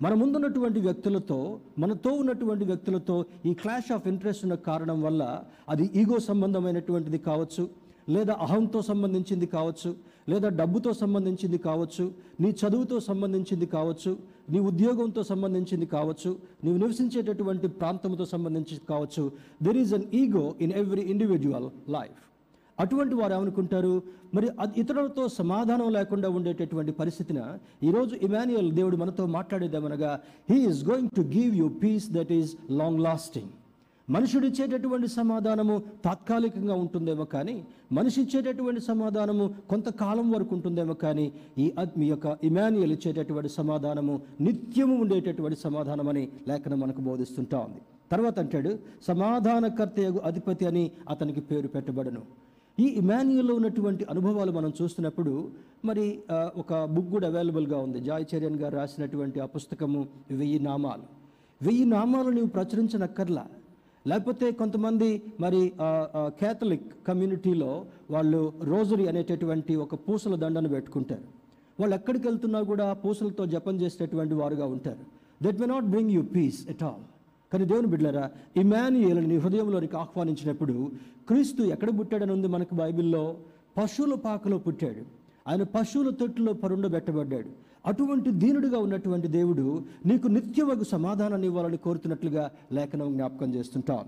[0.00, 1.38] మన ముందున్నటువంటి వ్యక్తులతో
[1.78, 3.16] మనతో ఉన్నటువంటి వ్యక్తులతో
[3.48, 5.22] ఈ క్లాష్ ఆఫ్ ఇంట్రెస్ట్ ఉన్న కారణం వల్ల
[5.68, 7.64] అది ఈగో సంబంధమైనటువంటిది కావచ్చు
[8.08, 9.90] లేదా అహంతో సంబంధించింది కావచ్చు
[10.28, 12.04] లేదా డబ్బుతో సంబంధించింది కావచ్చు
[12.40, 14.12] నీ చదువుతో సంబంధించింది కావచ్చు
[14.52, 16.30] నీ ఉద్యోగంతో సంబంధించింది కావచ్చు
[16.64, 19.24] నీవు నివసించేటటువంటి ప్రాంతంతో సంబంధించింది కావచ్చు.
[19.62, 22.20] There is an ego in every individual life
[22.80, 23.92] అటువంటి వారు ఏమనుకుంటారు?
[24.34, 27.40] మరి అది ఇతరులతో సమాధానం లేకుండా ఉండేటటువంటి పరిస్థితిన
[27.82, 30.10] ఈరోజు ఇమాన్యుయల్ దేవుడు మనతో మాట్లాడేదేమనగా
[30.50, 33.50] he is going to give you peace that is long lasting
[34.08, 37.54] మనుషుడు ఇచ్చేటటువంటి సమాధానము తాత్కాలికంగా ఉంటుందేమో కానీ
[37.92, 41.26] మనిషి ఇచ్చేటటువంటి సమాధానము కొంతకాలం వరకు ఉంటుందేమో కానీ
[41.58, 47.80] ఈ అద్- మీ యొక్క ఇమాన్యుయల్ ఇచ్చేటటువంటి సమాధానము నిత్యము ఉండేటటువంటి సమాధానం అని లేఖనం మనకు బోధిస్తుంటా ఉంది.
[48.10, 48.70] తర్వాత అంటాడు
[49.02, 52.22] సమాధానకర్తయగు అధిపతి అని అతనికి పేరు పెట్టబడను.
[52.80, 55.32] ఈ ఇమాన్యుల్లో ఉన్నటువంటి అనుభవాలు మనం చూస్తున్నప్పుడు
[55.88, 56.04] మరి
[56.62, 57.98] ఒక బుక్ కూడా అవైలబుల్గా ఉంది.
[58.08, 60.00] జాయచర్యన్ గారు రాసినటువంటి ఆ పుస్తకము
[60.40, 61.06] వెయ్యి నామాలు.
[61.66, 63.44] వెయ్యి నామాలు నీవు ప్రచురించనక్కర్లా.
[64.10, 65.08] లేకపోతే కొంతమంది
[65.40, 65.62] మరి
[66.40, 67.72] క్యాథలిక్ కమ్యూనిటీలో
[68.14, 71.26] వాళ్ళు రోజరీ అనేటటువంటి ఒక పూసల దండను పెట్టుకుంటారు.
[71.80, 75.04] వాళ్ళు ఎక్కడికి వెళ్తున్నా కూడా పూసలతో జపం చేసేటటువంటి వారుగా ఉంటారు.
[75.44, 77.04] That may not bring you peace at all
[77.52, 80.90] కానీ దేవుని బిడ్డలరా ఇమాన్యుయల్ నీ హృదయంలోనికి ఆహ్వానించినప్పుడు
[81.28, 83.36] క్రీస్తు ఎక్కడ పుట్టాడని ఉంది మనకు బైబిల్లో?
[83.78, 85.02] పశువుల పాకలో పుట్టాడు.
[85.48, 87.50] ఆయన పశువుల తొట్టులో పరుండబెట్టబడ్డాడు.
[87.86, 89.64] అటువంటి దీనుడిగా ఉన్నటువంటి దేవుడు
[90.06, 94.04] నీకు నిత్యవగు సమాధానాన్ని ఇవ్వాలని కోరుతున్నట్లుగా లేఖనం జ్ఞాపకం చేస్తుంటాం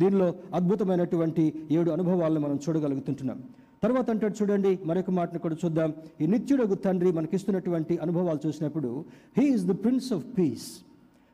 [0.00, 3.38] దీనిలో అద్భుతమైనటువంటి ఏడు అనుభవాలను మనం చూడగలుగుతుంటున్నాం.
[3.82, 5.90] తర్వాత అంటాడు చూడండి మరొక మాటను కూడా చూద్దాం.
[6.20, 8.90] ఈ నిత్యుడగు తండ్రి మనకిస్తున్నటువంటి అనుభవాలు చూసినప్పుడు
[9.38, 10.68] he is the prince of peace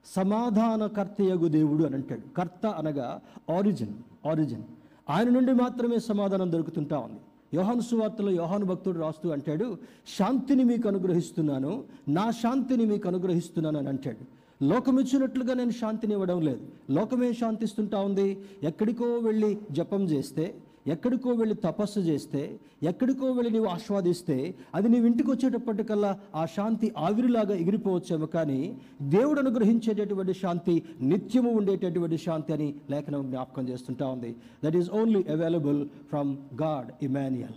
[0.06, 2.34] సమాధానకర్తయగు దేవుడు అని అంటాడు.
[2.36, 3.94] కర్త అనగా ఆరిజిన్
[4.28, 4.62] ఆరిజిన్.
[5.10, 7.20] ఆయన నుండి మాత్రమే సమాధానం దొరుకుతుంటా ఉంది.
[7.54, 9.78] యోహాను సువార్తలో యోహాను భక్తుడు రాస్తూ అంటాడు
[10.18, 14.42] శాంతిని మీకు అనుగ్రహిస్తున్నాను నా శాంతిని మీకు అనుగ్రహిస్తున్నాను అని అంటాడు.
[14.64, 16.60] లోకం ఇచ్చినట్లుగా నేను శాంతిని ఇవ్వడం లేదు.
[16.90, 18.38] లోకమే శాంతిస్తుంటా ఉంది.
[18.62, 20.54] ఎక్కడికో వెళ్ళి జపం చేస్తే
[20.86, 27.54] ఎక్కడికో వెళ్ళి తపస్సు చేస్తే ఎక్కడికో వెళ్ళి నీవు ఆస్వాదిస్తే అది నీవు ఇంటికి వచ్చేటప్పటికల్లా ఆ శాంతి ఆవిరిలాగా
[27.54, 34.36] ఎగిరిపోవచ్చేమో కానీ దేవుడు అనుగ్రహించేటటువంటి శాంతి నిత్యము ఉండేటటువంటి శాంతి అని లేఖనం జ్ఞాపకం చేస్తుంటా ఉంది.
[34.64, 37.54] That is only available from God Immanuel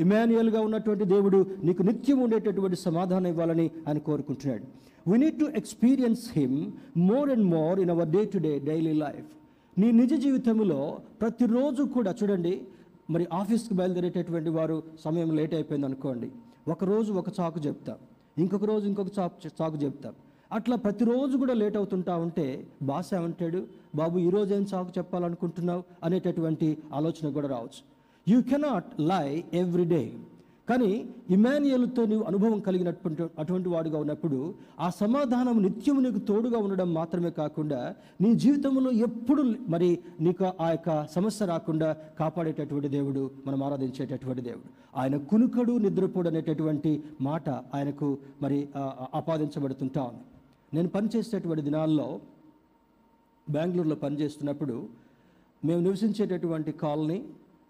[0.00, 4.64] ఇమాన్యుయల్గా ఉన్నటువంటి దేవుడు నీకు నిత్యం ఉండేటటువంటి సమాధానం ఇవ్వాలని ఆయన కోరుకుంటున్నాడు.
[5.08, 9.26] We need to experience him more and more in our day to day daily life
[9.78, 12.60] నీ నిజ జీవితంలో ప్రతిరోజు కూడా చూడండి
[13.10, 16.28] మరి ఆఫీస్కి బయలుదేరేటటువంటి వారు సమయం లేట్ అయిపోయింది అనుకోండి.
[16.68, 17.96] ఒకరోజు ఒక చాకు చెప్తాం.
[18.38, 20.14] ఇంకొక రోజు ఇంకొక చాకు చాకు చెప్తాం.
[20.52, 25.82] అట్లా ప్రతిరోజు కూడా లేట్ అవుతుంటా ఉంటే బాస్ ఏమంటాడు బాబు ఈరోజు ఏం చాకు చెప్పాలనుకుంటున్నావు?
[26.04, 27.82] అనేటటువంటి ఆలోచన కూడా రావచ్చు.
[28.28, 30.02] You cannot lie every day
[30.68, 30.90] కానీ
[31.30, 37.94] ఇమాన్యుయల్తో నీవు అనుభవం కలిగినటువంటి అటువంటి వాడుగా ఉన్నప్పుడు ఆ సమాధానం నిత్యం నీకు తోడుగా ఉండడం మాత్రమే కాకుండా
[38.20, 44.68] నీ జీవితంలో ఎప్పుడు మరి నీకు ఆ యొక్క సమస్య రాకుండా కాపాడేటటువంటి దేవుడు మనం ఆరాధించేటటువంటి దేవుడు.
[44.96, 48.68] ఆయన కునుకడు నిద్రపోడు అనేటటువంటి మాట ఆయనకు మరి
[49.14, 50.24] ఆపాదించబడుతుంటా ఉంది.
[50.74, 52.20] నేను పనిచేసేటటువంటి దినాల్లో
[53.50, 54.88] బెంగళూరులో పనిచేస్తున్నప్పుడు
[55.64, 57.24] మేము నివసించేటటువంటి కాలనీ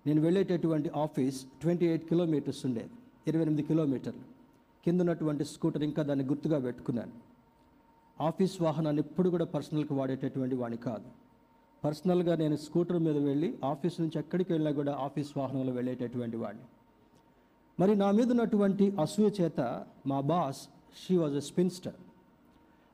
[0.07, 2.91] నేను వెళ్ళేటటువంటి ఆఫీస్ ట్వంటీ ఎయిట్ కిలోమీటర్స్ ఉండేది
[3.27, 4.21] ఇరవై ఎనిమిది కిలోమీటర్లు.
[4.85, 7.13] కింద ఉన్నటువంటి స్కూటర్ ఇంకా దాన్ని గుర్తుగా పెట్టుకున్నాను.
[8.21, 11.05] ఆఫీస్ వాహనాన్ని ఎప్పుడు కూడా పర్సనల్కి వాడేటటువంటి వాడిని కాదు.
[11.85, 16.63] పర్సనల్గా నేను స్కూటర్ మీద వెళ్ళి ఆఫీస్ నుంచి ఎక్కడికి వెళ్ళినా కూడా ఆఫీస్ వాహనంలో వెళ్ళేటటువంటి వాడిని.
[17.81, 20.69] మరి నా మీద ఉన్నటువంటి అసూయ చేత మా boss
[21.05, 21.95] she was a spinster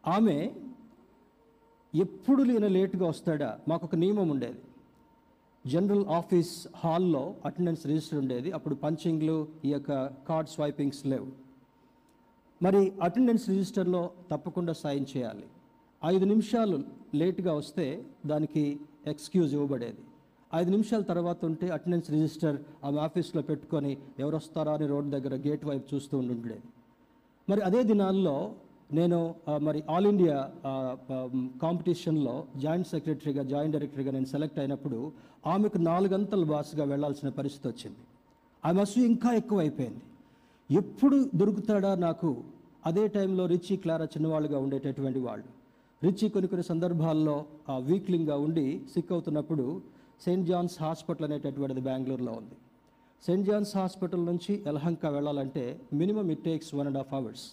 [0.06, 0.50] ఆమె
[1.94, 3.60] ఎప్పుడు నేను లేటుగా వస్తాడా?
[3.68, 4.58] మాకు ఒక నియమం ఉండేది.
[5.66, 8.50] జనరల్ ఆఫీస్ హాల్లో అటెండెన్స్ రిజిస్టర్ ఉండేది.
[8.50, 11.26] అప్పుడు పంచింగ్లు ఈ యొక్క కార్డ్ స్వైపింగ్స్ లేవు.
[12.62, 15.46] మరి అటెండెన్స్ రిజిస్టర్లో తప్పకుండా సైన్ చేయాలి.
[16.04, 20.02] ఐదు నిమిషాలు లేట్గా వస్తే దానికి ఎక్స్క్యూజ్ ఇవ్వబడేది.
[20.54, 25.64] ఐదు నిమిషాల తర్వాత ఉంటే అటెండెన్స్ రిజిస్టర్ ఆమె ఆఫీస్లో పెట్టుకొని ఎవరు వస్తారా అని రోడ్డు దగ్గర గేట్
[25.64, 26.62] వైపు చూస్తూ ఉండుండేది.
[27.48, 28.52] మరి అదే దినాల్లో
[28.98, 29.18] నేను
[29.66, 30.36] మరి ఆల్ ఇండియా
[31.64, 34.98] కాంపిటీషన్లో జాయింట్ సెక్రటరీగా జాయింట్ డైరెక్టర్గా నేను సెలెక్ట్ అయినప్పుడు
[35.52, 38.00] ఆమెకు నాలుగంతల బాస్గా వెళ్ళాల్సిన పరిస్థితి వచ్చింది.
[38.68, 40.02] ఆమె అసూ ఇంకా ఎక్కువ అయిపోయింది
[40.70, 42.30] ఎప్పుడు దొరుకుతాడా నాకు?
[42.88, 45.48] అదే టైంలో రిచి క్లారా చిన్నవాళ్ళుగా ఉండేటటువంటి వాళ్ళు.
[46.02, 47.36] రిచి కొన్ని కొన్ని సందర్భాల్లో
[47.88, 49.66] వీక్లింగ్గా ఉండి సిక్ అవుతున్నప్పుడు
[50.24, 52.56] సెయింట్ జాన్స్ హాస్పిటల్ అనేటటువంటిది బెంగళూరులో ఉంది.
[53.26, 55.64] సెయింట్ జాన్స్ హాస్పిటల్ నుంచి ఎలహంక వెళ్ళాలంటే
[56.00, 57.46] minimum it takes one and half hours.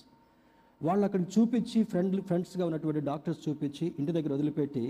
[0.82, 4.84] వాళ్ళు అక్కడ చూపించి ఫ్రెండ్ ఫ్రెండ్స్గా ఉన్నటువంటి డాక్టర్స్ చూపించి ఇంటి దగ్గర వదిలిపెట్టి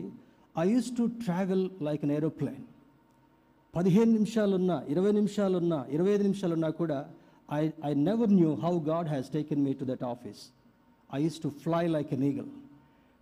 [0.64, 2.64] I use to travel like an aeroplane
[3.74, 7.10] పదిహేను నిమిషాలున్నా ఇరవై నిమిషాలున్నా ఇరవై ఐదు నిమిషాలున్నా కూడా
[7.52, 10.42] I I never knew how God has taken me to that office
[11.14, 12.50] I use to fly like an eagle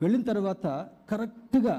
[0.01, 0.67] వెళ్ళిన తర్వాత
[1.09, 1.75] కరెక్ట్గా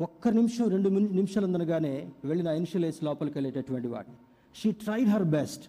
[0.00, 4.16] ఒక్క నిమిషం రెండు నిమిషాలు ఉందనగానే వెళ్ళిన ఇనిషియల్ లోపలికి వెళ్ళేటటువంటి వాడిని.
[4.54, 5.64] షీ ట్రైడ్ హర్ బెస్ట్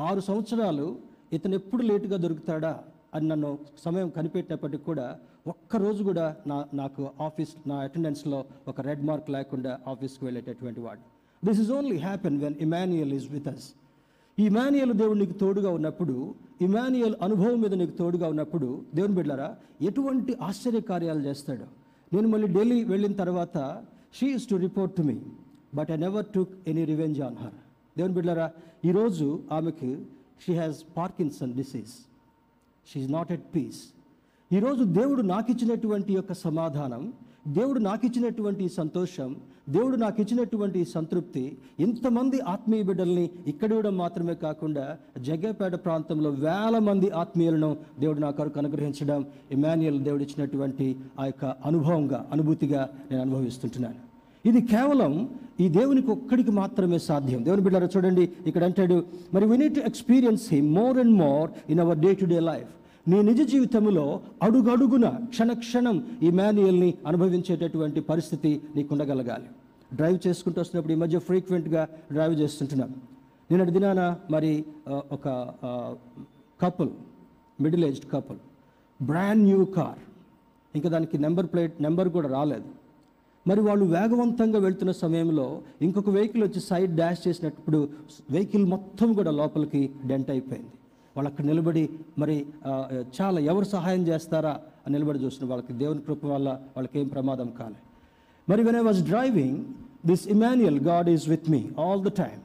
[0.00, 0.86] ఆరు సంవత్సరాలు
[1.32, 2.84] ఇతను ఎప్పుడు లేటుగా దొరుకుతాడా?
[3.12, 3.50] అని నన్ను
[3.84, 5.06] సమయం కనిపెట్టినప్పటికీ కూడా
[5.46, 11.02] ఒక్కరోజు కూడా నా నాకు ఆఫీస్ నా అటెండెన్స్లో ఒక రెడ్ మార్క్ లేకుండా ఆఫీస్కి వెళ్ళేటటువంటి వాడు.
[11.42, 13.66] This is only happen when Immanuel is with us
[14.38, 16.14] ఈ ఇమానియల్ దేవుడు నీకు తోడుగా ఉన్నప్పుడు
[16.60, 19.48] ఇమానియల్ అనుభవం మీద నీకు తోడుగా ఉన్నప్పుడు దేవుని బిడ్డారా
[19.80, 21.66] ఎటువంటి ఆశ్చర్యకార్యాలు చేస్తాడు?
[22.12, 23.58] నేను మళ్ళీ ఢిల్లీ వెళ్ళిన తర్వాత
[24.14, 25.16] she is to report to me
[25.74, 27.56] but I never took any revenge on her
[27.96, 28.48] దేవుని బిడ్డారా
[28.84, 29.90] ఈరోజు ఆమెకు
[30.44, 31.94] she has Parkinson disease
[32.86, 33.80] she is not at peace
[34.50, 37.02] ఈరోజు దేవుడు నాకు ఇచ్చినటువంటి యొక్క సమాధానం
[37.48, 39.30] దేవుడు నాకు ఇచ్చినటువంటి సంతోషం
[39.68, 41.42] దేవుడు నాకు ఇచ్చినటువంటి సంతృప్తి
[41.78, 44.84] ఇంతమంది ఆత్మీయ బిడ్డల్ని ఇక్కడ ఇవ్వడం మాత్రమే కాకుండా
[45.18, 50.88] జగ్గపేట ప్రాంతంలో వేల మంది ఆత్మీయులను దేవుడు నా కొరకు అనుగ్రహించడం ఇమాన్యుయల్ దేవుడు ఇచ్చినటువంటి
[51.20, 54.11] ఆ యొక్క అనుభవంగా అనుభూతిగా నేను అనుభవిస్తుంటున్నాను.
[54.44, 55.12] ఇది కేవలం
[55.62, 57.40] ఈ దేవునికి ఒక్కడికి మాత్రమే సాధ్యం.
[57.46, 58.96] దేవుని బిడ్డారా చూడండి ఇక్కడ అంటాడు
[59.34, 62.70] మరి we need to experience him more and more in our day to day life
[63.10, 64.04] నీ నిజ జీవితంలో
[64.46, 69.48] అడుగడుగున క్షణ క్షణం ఈ మాన్యుయల్ని అనుభవించేటటువంటి పరిస్థితి నీకు ఉండగలగాలి
[69.96, 72.94] డ్రైవ్ చేసుకుంటూ వస్తున్నప్పుడు ఈ మధ్య ఫ్రీక్వెంట్గా డ్రైవ్ చేస్తుంటున్నాను
[73.50, 74.02] నేను దినాన
[74.34, 74.52] మరి
[75.16, 75.28] ఒక
[76.60, 76.92] couple
[77.58, 78.38] middle aged couple
[79.00, 80.00] brand new car
[80.74, 82.68] ఇంకా దానికి నెంబర్ ప్లేట్ నెంబర్ కూడా రాలేదు.
[83.46, 85.46] మరి వాళ్ళు వేగవంతంగా వెళ్తున్న సమయంలో
[85.86, 87.78] ఇంకొక వెహికల్ వచ్చి సైడ్ డాష్ చేసినప్పుడు
[88.34, 90.72] వెహికల్ మొత్తం కూడా లోపలికి డెంట్ అయిపోయింది.
[91.16, 91.82] వాళ్ళు అక్కడ నిలబడి
[92.18, 92.36] మరి
[93.18, 94.52] చాలా ఎవరు సహాయం చేస్తారా
[94.84, 97.80] అని నిలబడి చూసిన వాళ్ళకి దేవుని కృప వల్ల వాళ్ళకి ఏం ప్రమాదం కాలే.
[98.48, 99.58] మరి when I was driving
[100.10, 102.40] this Immanuel God is with me all the time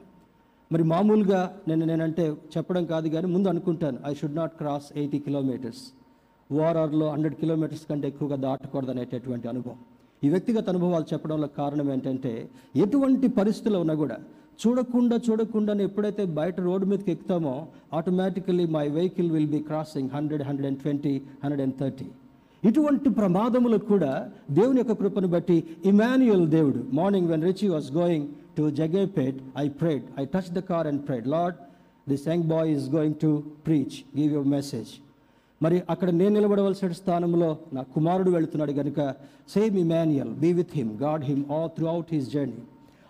[0.70, 2.24] మరి మామూలుగా నేను నేనంటే
[2.56, 5.84] చెప్పడం కాదు కానీ ముందు అనుకుంటాను I should not cross eighty kilometres
[6.50, 9.78] ఓఆర్ఆర్లో hundred kilometres కంటే ఎక్కువగా దాటకూడదు అనేటటువంటి అనుభవం.
[10.22, 12.32] ఈ వ్యక్తిగత అనుభవాలు చెప్పడంలో కారణం ఏంటంటే
[12.76, 14.16] ఎటువంటి పరిస్థితుల్లో ఉన్నా కూడా
[14.62, 17.52] చూడకుండా చూడకుండానే ఎప్పుడైతే బయట రోడ్డు మీదకి ఎక్కుతామో
[17.94, 21.12] automatically my vehicle will be crossing hundred hundred and twenty
[21.44, 22.08] hundred and thirty
[22.62, 24.12] ఇటువంటి ప్రమాదములకు కూడా
[24.50, 28.26] దేవుని యొక్క కృపను బట్టి ఇమాన్యుయల్ దేవుడు morning when Richie was going
[28.56, 31.58] to జగేపేట్ I prayed I touch the car and prayed lord
[32.06, 33.30] this young boy is going to
[33.66, 34.90] preach give your message
[35.60, 39.00] మరి అక్కడ నేను నిలబడవలసిన స్థానంలో నా కుమారుడు వెళుతున్నాడు కనుక
[39.48, 42.62] same Immanuel be with him God him all throughout his journey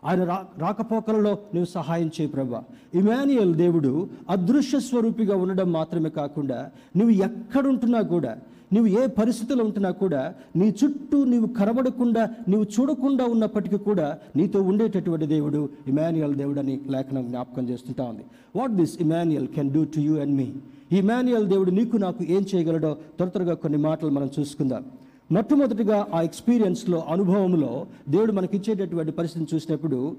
[0.04, 2.62] ఆయన రా రాకపోకలలో నువ్వు సహాయం చేయి ప్రభా.
[2.94, 8.36] ఇమాన్యుయల్ దేవుడు అదృశ్య స్వరూపిగా ఉండడం మాత్రమే కాకుండా నువ్వు ఎక్కడుంటున్నా కూడా
[8.72, 15.26] నువ్వు ఏ పరిస్థితుల్లో ఉంటున్నా కూడా నీ చుట్టూ నీవు కనబడకుండా నీవు చూడకుండా ఉన్నప్పటికీ కూడా నీతో ఉండేటటువంటి
[15.26, 18.24] దేవుడు ఇమాన్యుయల్ దేవుడు అని లేఖనం జ్ఞాపకం చేస్తుంటా ఉంది.
[18.56, 20.52] What this Immanuel can do to you and me
[20.92, 24.84] ఈ ఇమాన్యుయల్ దేవుడు నీకు నాకు ఏం చేయగలడో త్వర త్వరగా కొన్ని మాటలు మనం చూసుకుందాం.
[25.32, 30.16] మొట్టమొదటిగా ఆ ఎక్స్పీరియన్స్లో అనుభవంలో దేవుడు మనకిచ్చేటటువంటి పరిస్థితిని చూసినప్పుడు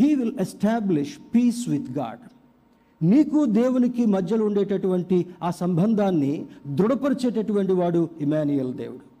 [0.00, 2.18] he will establish peace with God
[3.04, 9.14] నీకు దేవునికి మధ్యలో ఉండేటటువంటి ఆ సంబంధాన్ని దృఢపరిచేటటువంటి వాడు ఇమాన్యుయల్ దేవుడు.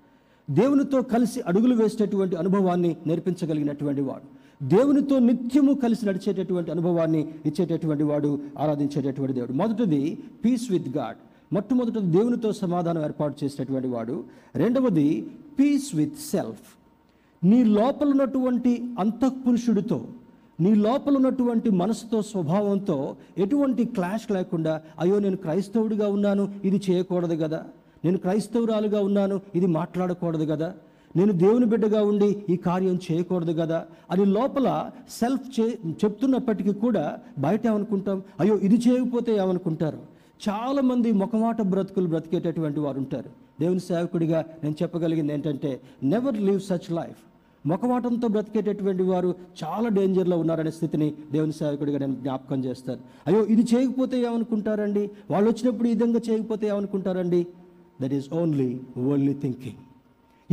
[0.54, 4.44] దేవునితో కలిసి అడుగులు వేసేటటువంటి అనుభవాన్ని నేర్పించగలిగినటువంటి వాడు.
[4.68, 9.52] దేవునితో నిత్యము కలిసి నడిచేటటువంటి అనుభవాన్ని ఇచ్చేటటువంటి వాడు ఆరాధించేటటువంటి దేవుడు.
[9.52, 11.16] మొదటిది పీస్ విత్ గాడ్
[11.52, 14.24] మొట్టమొదట దేవునితో సమాధానం ఏర్పాటు చేసేటటువంటి వాడు.
[14.54, 15.26] రెండవది
[15.58, 16.78] పీస్ విత్ సెల్ఫ్
[17.44, 20.06] నీ లోపల ఉన్నటువంటి అంతఃపురుషుడితో
[20.60, 27.64] నీ లోపల ఉన్నటువంటి మనసుతో స్వభావంతో ఎటువంటి క్లాష్ లేకుండా అయ్యో నేను క్రైస్తవుడిగా ఉన్నాను ఇది చేయకూడదు కదా.
[28.04, 30.74] నేను క్రైస్తవురాలుగా ఉన్నాను ఇది మాట్లాడకూడదు కదా.
[31.16, 33.84] నేను దేవుని బిడ్డగా ఉండి ఈ కార్యం చేయకూడదు కదా.
[34.10, 38.22] అని లోపల సెల్ఫ్ చే చెప్తున్నప్పటికీ కూడా బయట ఏమనుకుంటాం?
[38.40, 40.13] అయ్యో ఇది చేయకపోతే ఏమనుకుంటారు?
[40.40, 43.30] చాలామంది ముఖమాట బ్రతుకులు బ్రతికేటటువంటి వారు ఉంటారు.
[43.60, 47.20] దేవుని సేవకుడిగా నేను చెప్పగలిగింది ఏంటంటే నెవర్ లివ్ సచ్ లైఫ్
[47.66, 53.00] ముఖమాటంతో బ్రతికేటటువంటి వారు చాలా డేంజర్లో ఉన్నారనే స్థితిని దేవుని సేవకుడిగా నేను జ్ఞాపకం చేస్తాను.
[53.26, 55.10] అయ్యో ఇది చేయకపోతే ఏమనుకుంటారండి?
[55.30, 57.46] వాళ్ళు వచ్చినప్పుడు ఈ విధంగా చేయకపోతే ఏమనుకుంటారండి?
[58.02, 59.80] That is only only thinking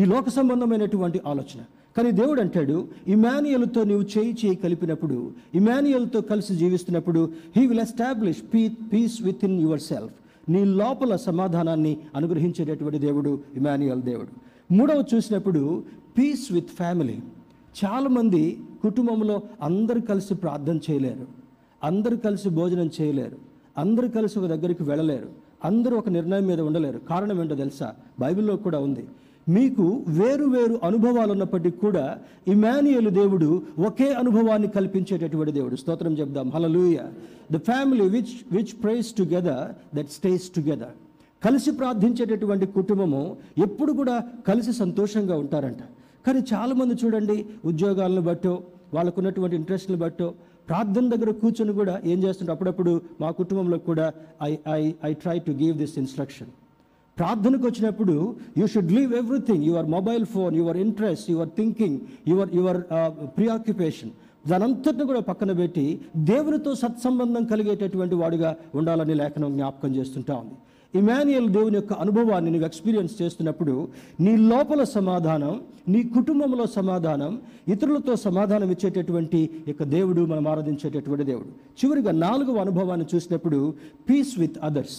[0.02, 1.62] ఈ లోక సంబంధమైనటువంటి ఆలోచన.
[1.98, 8.68] కానీ దేవుడు అంటాడు ఇమానియల్తో నీవు చేయి చేయి కలిపినప్పుడు ఇమానియల్తో కలిసి జీవిస్తున్నప్పుడు he will establish pe
[8.68, 10.14] peace within yourself
[10.52, 14.28] నీ లోపల సమాధానాన్ని అనుగ్రహించేటటువంటి దేవుడు ఇమానియల్ దేవుడు.
[14.74, 15.84] మూడవ చూసినప్పుడు
[16.18, 17.20] పీస్ విత్ ఫ్యామిలీ
[17.86, 21.28] చాలామంది కుటుంబంలో అందరూ కలిసి ప్రార్థన చేయలేరు.
[21.84, 23.38] అందరూ కలిసి భోజనం చేయలేరు.
[23.78, 25.30] అందరూ కలిసి ఒక దగ్గరికి వెళ్ళలేరు.
[25.66, 27.00] అందరూ ఒక నిర్ణయం మీద ఉండలేరు.
[27.00, 27.94] కారణం ఏంటో తెలుసా?
[28.20, 29.06] బైబిల్లో కూడా ఉంది.
[29.50, 35.76] మీకు వేరు వేరు అనుభవాలు ఉన్నప్పటికీ కూడా ఇమానియలు దేవుడు ఒకే అనుభవాన్ని కల్పించేటటువంటి దేవుడు.
[35.76, 36.50] స్తోత్రం చెప్దాం.
[36.50, 36.98] Hallelujah
[37.52, 40.96] the family which which prays together that stays together
[41.46, 45.78] కలిసి ప్రార్థించేటటువంటి కుటుంబము ఎప్పుడు కూడా కలిసి సంతోషంగా ఉంటారంట.
[46.28, 50.34] కానీ చాలామంది చూడండి ఉద్యోగాలను బట్టో వాళ్ళకున్నటువంటి ఇంట్రెస్ట్ని బట్టో
[50.70, 52.52] ప్రార్థన దగ్గర కూర్చొని కూడా ఏం చేస్తుంటారు?
[52.52, 56.48] అప్పుడప్పుడు మా కుటుంబంలో కూడా I I I try to give this instruction
[57.18, 62.80] ప్రార్థనకు వచ్చినప్పుడు you should leave everything your mobile phone your interest your thinking your your
[63.38, 64.12] preoccupation
[64.48, 70.56] దానంతటిని కూడా పక్కన పెట్టి దేవునితో సత్సంబంధం కలిగేటటువంటి వాడిగా ఉండాలని లేఖనం జ్ఞాపకం చేస్తుంటా ఉంది.
[70.94, 73.88] ఇమాన్యుయల్ దేవుని యొక్క అనుభవాన్ని నువ్వు ఎక్స్పీరియన్స్ చేస్తున్నప్పుడు
[74.20, 81.50] నీ లోపల సమాధానం నీ కుటుంబంలో సమాధానం ఇతరులతో సమాధానం ఇచ్చేటటువంటి యొక్క దేవుడు మనం ఆరాధించేటటువంటి దేవుడు.
[81.80, 83.74] చివరిగా నాలుగవ అనుభవాన్ని చూసినప్పుడు
[84.10, 84.98] పీస్ విత్ అదర్స్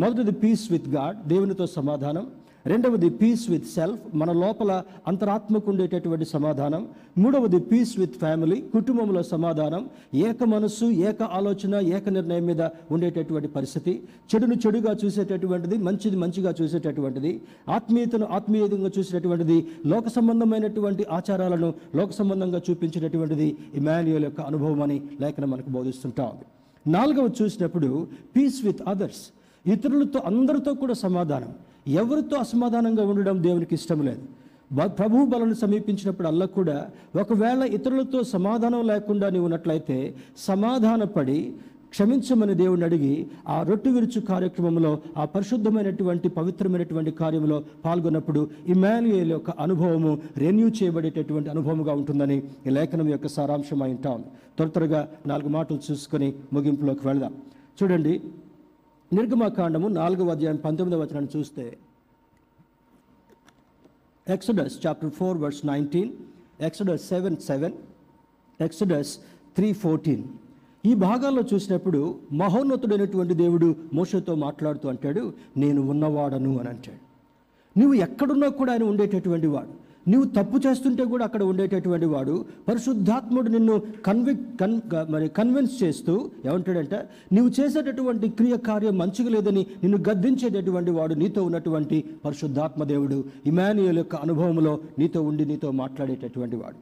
[0.00, 2.24] మొదటిది పీస్ విత్ గాడ్ దేవునితో సమాధానం.
[2.70, 4.70] రెండవది పీస్ విత్ సెల్ఫ్ మన లోపల
[5.10, 6.82] అంతరాత్మకు ఉండేటటువంటి సమాధానం.
[7.22, 9.82] మూడవది పీస్ విత్ ఫ్యామిలీ కుటుంబంలో సమాధానం.
[10.28, 12.62] ఏక మనస్సు ఏక ఆలోచన ఏక నిర్ణయం మీద
[12.96, 13.94] ఉండేటటువంటి పరిస్థితి.
[14.32, 17.32] చెడును చెడుగా చూసేటటువంటిది మంచిది మంచిగా చూసేటటువంటిది.
[17.76, 19.58] ఆత్మీయతను ఆత్మీయంగా చూసేటటువంటిది
[19.94, 23.48] లోక సంబంధమైనటువంటి ఆచారాలను లోక సంబంధంగా చూపించేటటువంటిది
[23.82, 26.26] ఇమాన్యుయల్ యొక్క అనుభవం అని లేఖనం మనకు బోధిస్తుంటా.
[26.34, 26.46] ఉంది
[26.86, 27.90] నాలుగవ చూసినప్పుడు
[28.36, 29.24] పీస్ విత్ అదర్స్
[29.74, 31.52] ఇతరులతో అందరితో కూడా సమాధానం.
[32.02, 34.22] ఎవరితో అసమాధానంగా ఉండడం దేవునికి ఇష్టం లేదు.
[34.98, 36.76] ప్రభు బలను సమీపించినప్పుడు అల్లా కూడా
[37.20, 39.96] ఒకవేళ ఇతరులతో సమాధానం లేకుండా నీవు ఉన్నట్లయితే
[40.48, 41.38] సమాధానపడి
[41.92, 43.12] క్షమించమని దేవుడిని అడిగి
[43.48, 48.40] ఆ రొట్టు విరుచు కార్యక్రమంలో ఆ పరిశుద్ధమైనటువంటి పవిత్రమైనటువంటి కార్యంలో పాల్గొన్నప్పుడు
[48.74, 54.20] ఇమాన్యుయల్ యొక్క అనుభవము రెన్యూ చేయబడేటటువంటి అనుభవముగా ఉంటుందని ఈ లేఖనం యొక్క సారాంశం అయి ఉంటాం.
[54.56, 57.34] త్వర త్వరగా నాలుగు మాటలు చూసుకొని ముగింపులోకి వెళదాం.
[57.78, 58.14] చూడండి
[59.12, 61.76] నిర్గమకాండము నాలుగవ అధ్యాయం పంతొమ్మిదవ వచనాన్ని చూస్తే
[64.28, 66.10] Exodus chapter four verse nineteen
[66.60, 67.72] Exodus seven seven
[68.60, 69.18] Exodus
[69.56, 70.24] three fourteen.
[70.86, 77.02] ఈ భాగాల్లో చూసినప్పుడు మహోన్నతుడైనటువంటి దేవుడు మోషతో మాట్లాడుతూ అంటాడు నేను ఉన్నవాడను అని అంటాడు.
[77.78, 79.87] నువ్వు ఎక్కడున్నా కూడా ఆయన ఉండేటటువంటి వాడు.
[80.08, 82.34] నువ్వు తప్పు చేస్తుంటే కూడా అక్కడ ఉండేటటువంటి వాడు
[82.68, 83.74] పరిశుద్ధాత్ముడు నిన్ను
[84.06, 84.76] కన్విక్ కన్
[85.10, 86.98] మరి కన్విన్స్ చేస్తూ ఏమంటాడంటే
[87.32, 93.24] నువ్వు చేసేటటువంటి క్రియ కార్యం మంచిగా లేదని నిన్ను గద్దించేటటువంటి వాడు నీతో ఉన్నటువంటి పరిశుద్ధాత్మ దేవుడు.
[93.46, 96.78] ఇమానియల్ యొక్క అనుభవంలో నీతో ఉండి నీతో మాట్లాడేటటువంటి వాడు.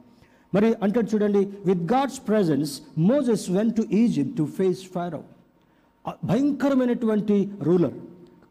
[0.55, 5.21] మరి అంటాడు చూడండి with God's presence Moses went to Egypt to face Pharaoh
[6.25, 7.97] భయంకరమైనటువంటి రూలర్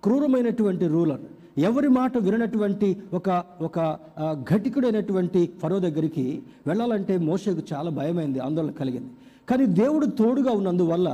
[0.04, 1.22] క్రూరమైనటువంటి రూలర్.
[1.56, 3.28] ఎవరి మాట విననటువంటి ఒక
[3.62, 3.78] ఒక
[4.52, 6.26] ఘటికుడైనటువంటి ఫరో దగ్గరికి
[6.66, 9.10] వెళ్ళాలంటే మోషకు చాలా భయమైంది ఆందోళన కలిగింది.
[9.50, 11.08] కానీ దేవుడు తోడుగా ఉన్నందువల్ల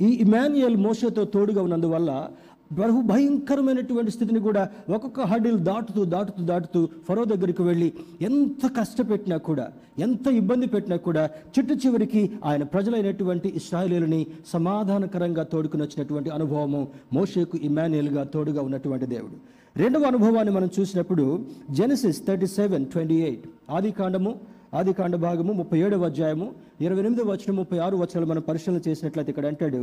[0.00, 2.28] ఈ ఇమాన్యుయల్ మోషతో తోడుగా ఉన్నందువల్ల
[2.72, 4.62] బహు భయంకరమైనటువంటి స్థితిని కూడా
[4.94, 7.92] ఒక్కొక్క హడిల్ దాటుతూ దాటుతూ దాటుతూ ఫరో దగ్గరికి వెళ్ళి
[8.28, 9.66] ఎంత కష్టపెట్టినా కూడా
[9.98, 18.24] ఎంత ఇబ్బంది పెట్టినా కూడా చిట్టు చివరికి ఆయన ప్రజలైనటువంటి ఇస్రాయలీలని సమాధానకరంగా తోడుకుని వచ్చినటువంటి అనుభవము మోషేకు ఇమాన్యుయల్గా
[18.24, 19.38] తోడుగా ఉన్నటువంటి దేవుడు.
[19.80, 21.24] రెండవ అనుభవాన్ని మనం చూసినప్పుడు
[21.70, 24.32] Genesis thirty seven twenty eight ఆది కాండము
[24.74, 26.46] ఆది కాండ భాగము ముప్పై ఏడవ అధ్యాయము
[26.80, 29.80] ఇరవై ఎనిమిది వచ్చిన ముప్పై ఆరు వచనాలు మనం పరిశీలన చేసినట్లయితే ఇక్కడ అంటాడు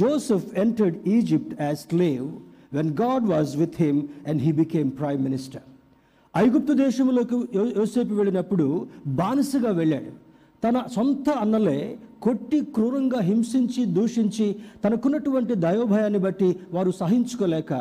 [0.00, 2.26] Joseph entered Egypt as slave
[2.72, 5.66] when God was with him and he became prime minister
[6.34, 7.36] ఐగుప్తు దేశంలోకి
[7.80, 8.66] యోసేపు వెళ్ళినప్పుడు
[9.06, 10.12] బానిసగా వెళ్ళాడు.
[10.62, 11.78] తన సొంత అన్నలే
[12.24, 14.46] కొట్టి క్రూరంగా హింసించి దూషించి
[14.84, 17.72] తనకున్నటువంటి దయోభయాన్ని బట్టి వారు సహించుకోలేక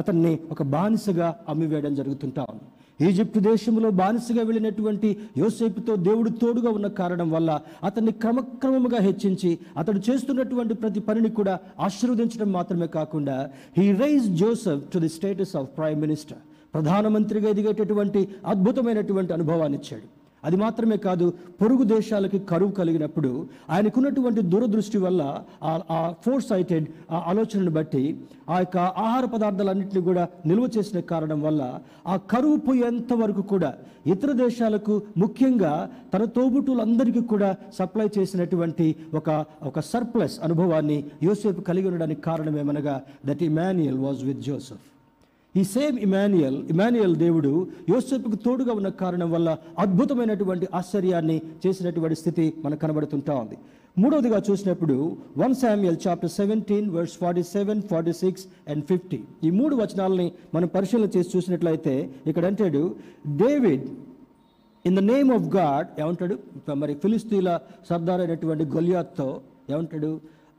[0.00, 2.64] అతన్ని ఒక బానిసగా అమ్మివేయడం జరుగుతుంటా ఉంది.
[3.06, 5.08] ఈజిప్టు దేశంలో బానిసగా వెళ్ళినటువంటి
[5.38, 7.50] యోసేపుతో దేవుడు తోడుగా ఉన్న కారణం వల్ల
[7.84, 13.36] అతన్ని క్రమక్రమముగా హెచ్చించి అతడు చేస్తున్నటువంటి ప్రతి పనిని కూడా ఆశీర్వదించడం మాత్రమే కాకుండా
[13.78, 16.42] he rise Joseph to the status of prime minister
[16.74, 20.06] ప్రధానమంత్రిగా ఎదిగేటటువంటి అద్భుతమైనటువంటి అనుభవాన్ని ఇచ్చాడు.
[20.42, 21.26] అది మాత్రమే కాదు
[21.58, 23.30] పొరుగు దేశాలకి కరువు కలిగినప్పుడు
[23.72, 25.22] ఆయనకున్నటువంటి దూరదృష్టి వల్ల
[25.64, 28.04] ఆ- ఆ ఫోర్ సైటెడ్ ఆ ఆలోచనను బట్టి
[28.48, 31.62] ఆ యొక్క ఆహార పదార్థాలన్నింటినీ కూడా నిల్వ చేసిన కారణం వల్ల
[32.06, 33.70] ఆ కరువు పోయేంత వరకు కూడా
[34.06, 35.72] ఇతర దేశాలకు ముఖ్యంగా
[36.12, 39.28] తన తోబుట్టులందరికీ కూడా సప్లై చేసినటువంటి ఒక
[39.64, 44.86] ఒక సర్ప్లస్ అనుభవాన్ని యోసేపు కలిగి ఉండడానికి కారణం ఏమనగా that Immanuel was with Joseph
[45.60, 47.50] ఈ సేమ్ ఇమాన్యుయల్ ఇమాన్యుయల్ దేవుడు
[47.90, 49.50] యోసేపుకు తోడుగా ఉన్న కారణం వల్ల
[49.82, 51.34] అద్భుతమైనటువంటి ఆశ్చర్యాన్ని
[51.64, 53.56] చేసినటువంటి స్థితి మనకు కనబడుతుంటా ఉంది.
[54.02, 54.96] మూడవదిగా చూసినప్పుడు
[55.42, 59.18] one Samuel chapter seventeen verse forty seven forty six and fifty.
[59.46, 61.94] ఈ మూడు వచనాలని మనం పరిశీలన చేసి చూసినట్లయితే
[62.30, 62.82] ఇక్కడ అంటాడు
[63.42, 63.84] David
[64.84, 66.38] in the name of God ఏమంటాడు?
[66.82, 67.52] మరి ఫిలిస్తీన్ల
[67.90, 69.28] సర్దార్ అయినటువంటి గొలియాత్తో
[69.72, 70.12] ఏమంటాడు?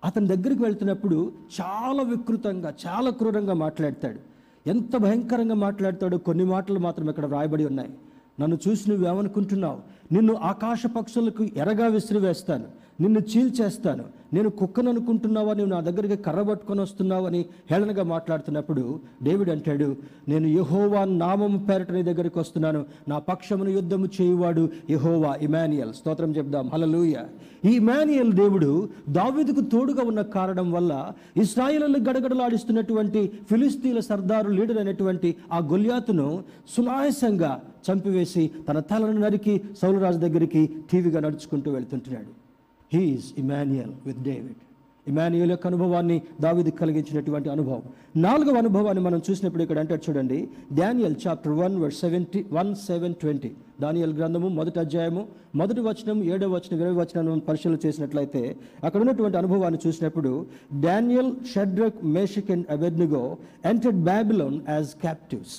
[0.09, 1.17] అతని దగ్గరికి వెళ్తున్నప్పుడు
[1.57, 4.21] చాలా వికృతంగా చాలా క్రూరంగా మాట్లాడతాడు.
[4.67, 7.89] ఎంత భయంకరంగా మాట్లాడతాడో కొన్ని మాటలు మాత్రం ఇక్కడ రాయబడి ఉన్నాయి.
[8.39, 9.79] నన్ను చూసి నువ్వేమనుకుంటున్నావు?
[10.13, 12.82] నిన్ను ఆకాశ పక్షులకు ఎరగా విసిరివేస్తాను.
[12.99, 14.03] నిన్ను చీల్చేస్తాను
[14.33, 21.05] నేను కుక్కను అనుకుంటున్నావా నువ్వు నా దగ్గరికి కర్ర పట్టుకొని వస్తున్నావని హేళనగా మాట్లాడుతున్నప్పుడు డేవిడ్ అంటాడు నేను యహోవా
[21.05, 22.85] నామం పేరట నీ దగ్గరికి వస్తున్నాను.
[23.07, 25.93] నా పక్షమును యుద్ధము చేయువాడు యహోవా ఇమానియల్.
[25.93, 26.69] స్తోత్రం చెప్దాం.
[26.73, 27.15] హలలుయ
[27.65, 35.59] ఈ ఇమానియల్ దేవుడు దావిదుకు తోడుగా ఉన్న కారణం వల్ల ఇస్రాయిలను గడగడలాడిస్తున్నటువంటి ఫిలిస్తీన్ల సర్దారు లీడర్ అయినటువంటి ఆ
[35.59, 42.42] గొల్యాతును సునాయసంగా చంపివేసి తన తలను నరికి సౌలరాజు దగ్గరికి టీవీగా నడుచుకుంటూ వెళ్తుంటున్నాడు.
[42.93, 44.61] He is Immanuel with David
[45.07, 47.81] Immanuel యొక్క అనుభవాన్ని దావిది కలిగించినటువంటి అనుభవం.
[48.17, 50.37] నాలుగవ అనుభవాన్ని మనం చూసినప్పుడు ఇక్కడ అంటారు చూడండి.
[50.73, 53.51] Daniel chapter one verse seventy one seven twenty
[53.81, 55.23] Daniel గ్రంథము మొదటి అధ్యాయము
[55.55, 58.43] మొదటి వచనం ఏడవ వచనం ఇరవై వచనం పరిశీలన చేసినట్లయితే
[58.83, 60.45] అక్కడ ఉన్నటువంటి అనుభవాన్ని చూసినప్పుడు
[60.79, 65.57] Daniel Shadrach Meshach and Abednego entered Babylon as captives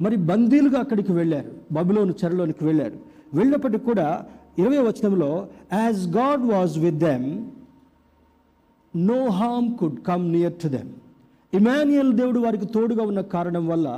[0.00, 1.52] మరి బందీలుగా అక్కడికి వెళ్ళారు.
[1.72, 2.98] బబులోను చెరలోనికి వెళ్ళారు.
[3.34, 4.08] వెళ్ళినప్పటికి కూడా
[4.58, 5.30] ఇరవై వచనంలో
[5.76, 7.26] as God was with them
[8.94, 10.92] no harm could come near to them
[11.52, 13.88] Immanuel దేవుడు వారికి తోడుగా ఉన్న కారణం వల్ల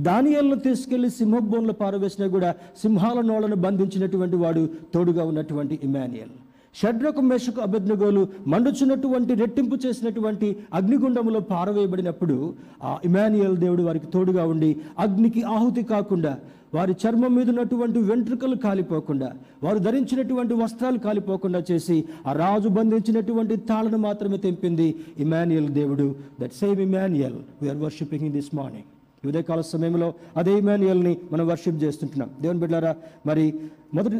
[0.00, 2.50] దానియల్ను తీసుకెళ్ళి సింహబోన్లు పారవేసినా కూడా
[2.82, 4.62] సింహాల నోళ్ళను బంధించినటువంటి వాడు
[4.94, 6.34] తోడుగా ఉన్నటువంటి ఇమాన్యుయల్
[6.74, 12.36] షడ్రకు మేషకు అభ్యర్థగోలు మండుచున్నటువంటి రెట్టింపు చేసినటువంటి అగ్నిగుండములో పారవేయబడినప్పుడు
[12.84, 16.32] ఆ ఇమాన్యుయల్ దేవుడు వారికి తోడుగా ఉండి అగ్నికి ఆహుతి కాకుండా
[16.74, 19.28] వారి చర్మం మీద ఉన్నటువంటి వెంట్రుకలు కాలిపోకుండా
[19.62, 26.06] వారు ధరించినటువంటి వస్త్రాలు కాలిపోకుండా చేసి ఆ రాజు బంధించినటువంటి తాళను మాత్రమే తెంపింది ఇమాన్యుయల్ దేవుడు.
[26.40, 31.82] That same Immanuel we are worshipping in this morning ఇదే ఉదయకాల సమయంలో అదే ఇమాన్యుయల్ని మనం వర్షిప్
[31.82, 32.30] చేస్తుంటున్నాం.
[32.40, 32.92] దేవుని బిడ్డారా
[33.26, 33.54] మరి
[33.94, 34.16] మొదటి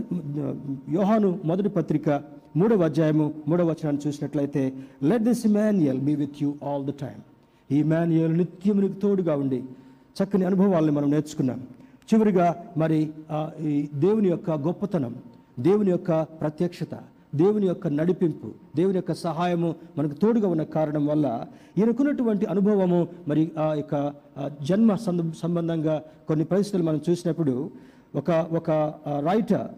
[0.93, 2.09] యోహాను మొదటి పత్రిక
[2.57, 7.21] మూడవ అధ్యాయము మూడవ వచనాన్ని చూసినట్లయితే let this Immanuel be with you all the time
[7.71, 9.61] ఈ ఇమాన్యుయల్ నిత్యం నీకు తోడుగా ఉండి
[10.19, 11.61] చక్కని అనుభవాలను మనం నేర్చుకున్నాం.
[12.13, 13.13] చివరిగా మరి
[13.61, 15.15] ఈ దేవుని యొక్క గొప్పతనం
[15.59, 16.95] దేవుని యొక్క ప్రత్యక్షత
[17.35, 18.47] దేవుని యొక్క నడిపింపు
[18.77, 21.47] దేవుని యొక్క సహాయము మనకు తోడుగా ఉన్న కారణం వల్ల
[21.79, 24.13] ఈయనకున్నటువంటి అనుభవము మరి ఆ యొక్క
[24.63, 24.95] జన్మ
[25.43, 27.71] సంబంధంగా కొన్ని పరిస్థితులు మనం చూసినప్పుడు
[28.15, 28.71] ఒక ఒక
[29.25, 29.69] రైటర్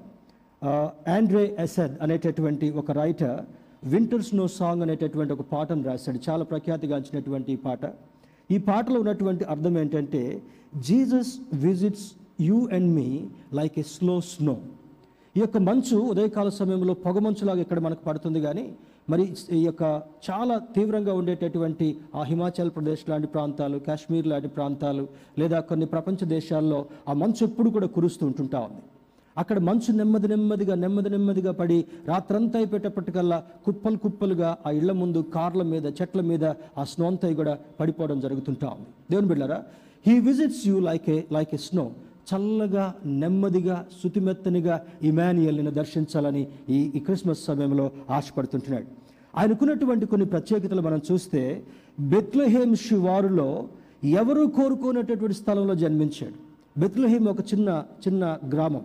[1.08, 3.40] ఆండ్రే ఎసెడ్ అనేటటువంటి ఒక రైటర్
[3.84, 6.18] వింటర్ స్నో సాంగ్ అనేటటువంటి ఒక పాటను రాశాడు.
[6.30, 7.80] చాలా ప్రఖ్యాతిగాంచినటువంటి ఈ పాట.
[8.50, 10.42] ఈ పాటలో ఉన్నటువంటి అర్థం ఏంటంటే
[10.76, 12.12] Jesus visits
[12.48, 13.08] you and me
[13.58, 14.54] like a slow snow.
[15.36, 18.64] ఈ యొక్క మంచు ఉదయకాల సమయంలో పొగమంచులాగా ఇక్కడ మనకు పడుతుంది కానీ
[19.12, 19.24] మరి
[19.58, 19.82] ఈ యొక్క
[20.28, 21.86] చాలా తీవ్రంగా ఉండేటటువంటి
[22.18, 25.04] ఆ హిమాచల్ ప్రదేశ్ లాంటి ప్రాంతాలు కాశ్మీర్ లాంటి ప్రాంతాలు
[25.40, 28.82] లేదా కొన్ని ప్రపంచ దేశాల్లో ఆ మంచు ఎప్పుడు కూడా కురుస్తూ ఉంటుంటా ఉంది.
[29.36, 31.78] అక్కడ మంచు నెమ్మది నెమ్మదిగా నెమ్మది నెమ్మదిగా పడి
[32.08, 36.44] రాత్రంతా అయిపోయేటప్పటికల్లా కుప్పలు కుప్పలుగా ఆ ఇళ్ళ ముందు కార్ల మీద చెట్ల మీద
[36.80, 38.88] ఆ స్నో అంతా కూడా పడిపోవడం జరుగుతుంటా ఉంది.
[39.10, 39.58] దేవుని బిడ్డారా
[40.06, 41.84] he visits you like a like a snow
[42.30, 48.86] చల్లగా నెమ్మదిగా శుతిమెత్తనిగా ఇమాన్యుయల్ని దర్శించాలని ఈ ఈ క్రిస్మస్ సమయంలో ఆశపడుతుంటున్నాడు.
[49.36, 51.62] ఆయనకున్నటువంటి కొన్ని ప్రత్యేకతలు మనం చూస్తే
[52.00, 53.68] బెత్లహేమ్ శివారులో
[54.04, 56.34] ఎవరు కోరుకోనటువంటి స్థలంలో జన్మించాడు.
[56.80, 58.84] బెత్లహేమ్ ఒక చిన్న చిన్న గ్రామం.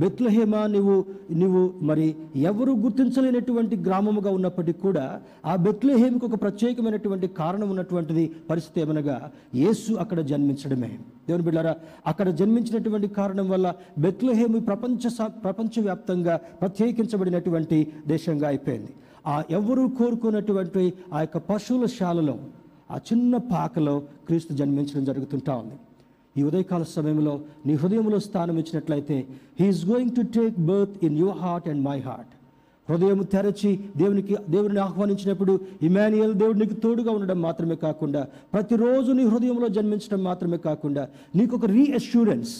[0.00, 0.94] బెత్లహేమా నువ్వు
[1.40, 2.06] నువ్వు మరి
[2.50, 5.04] ఎవరు గుర్తించలేనటువంటి గ్రామముగా ఉన్నప్పటికీ కూడా
[5.50, 9.16] ఆ బెత్లహేమికి ఒక ప్రత్యేకమైనటువంటి కారణం ఉన్నటువంటిది పరిస్థితి ఏమనగా
[9.62, 10.90] యేసు అక్కడ జన్మించడమే.
[11.28, 11.74] దేవుని బిడ్డారా
[12.06, 15.14] అక్కడ జన్మించినటువంటి కారణం వల్ల బెత్లహేమి ప్రపంచ
[15.46, 18.92] ప్రపంచవ్యాప్తంగా ప్రత్యేకించబడినటువంటి దేశంగా అయిపోయింది.
[19.26, 22.36] ఆ ఎవరు కోరుకున్నటువంటి ఆ యొక్క పశువుల శాలలో
[22.90, 25.76] ఆ చిన్న పాకలో క్రీస్తు జన్మించడం జరుగుతుంటా ఉంది.
[26.36, 29.26] ఈ ఉదయకాల సమయంలో నీ హృదయంలో స్థానం ఇచ్చినట్లయితే
[29.60, 32.32] he is going to take birth in your heart and my heart
[32.88, 39.68] హృదయం తెరచి దేవునికి దేవుని ఆహ్వానించినప్పుడు ఇమాన్యుయల్ దేవుడు నీకు తోడుగా ఉండడం మాత్రమే కాకుండా ప్రతిరోజు నీ హృదయంలో
[39.68, 42.52] జన్మించడం మాత్రమే కాకుండా నీకు ఒక రీఅష్యూరెన్స్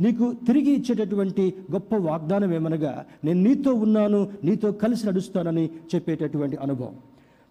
[0.00, 6.94] నీకు తిరిగి ఇచ్చేటటువంటి గొప్ప వాగ్దానం ఏమనగా నేను నీతో ఉన్నాను నీతో కలిసి నడుస్తానని చెప్పేటటువంటి అనుభవం.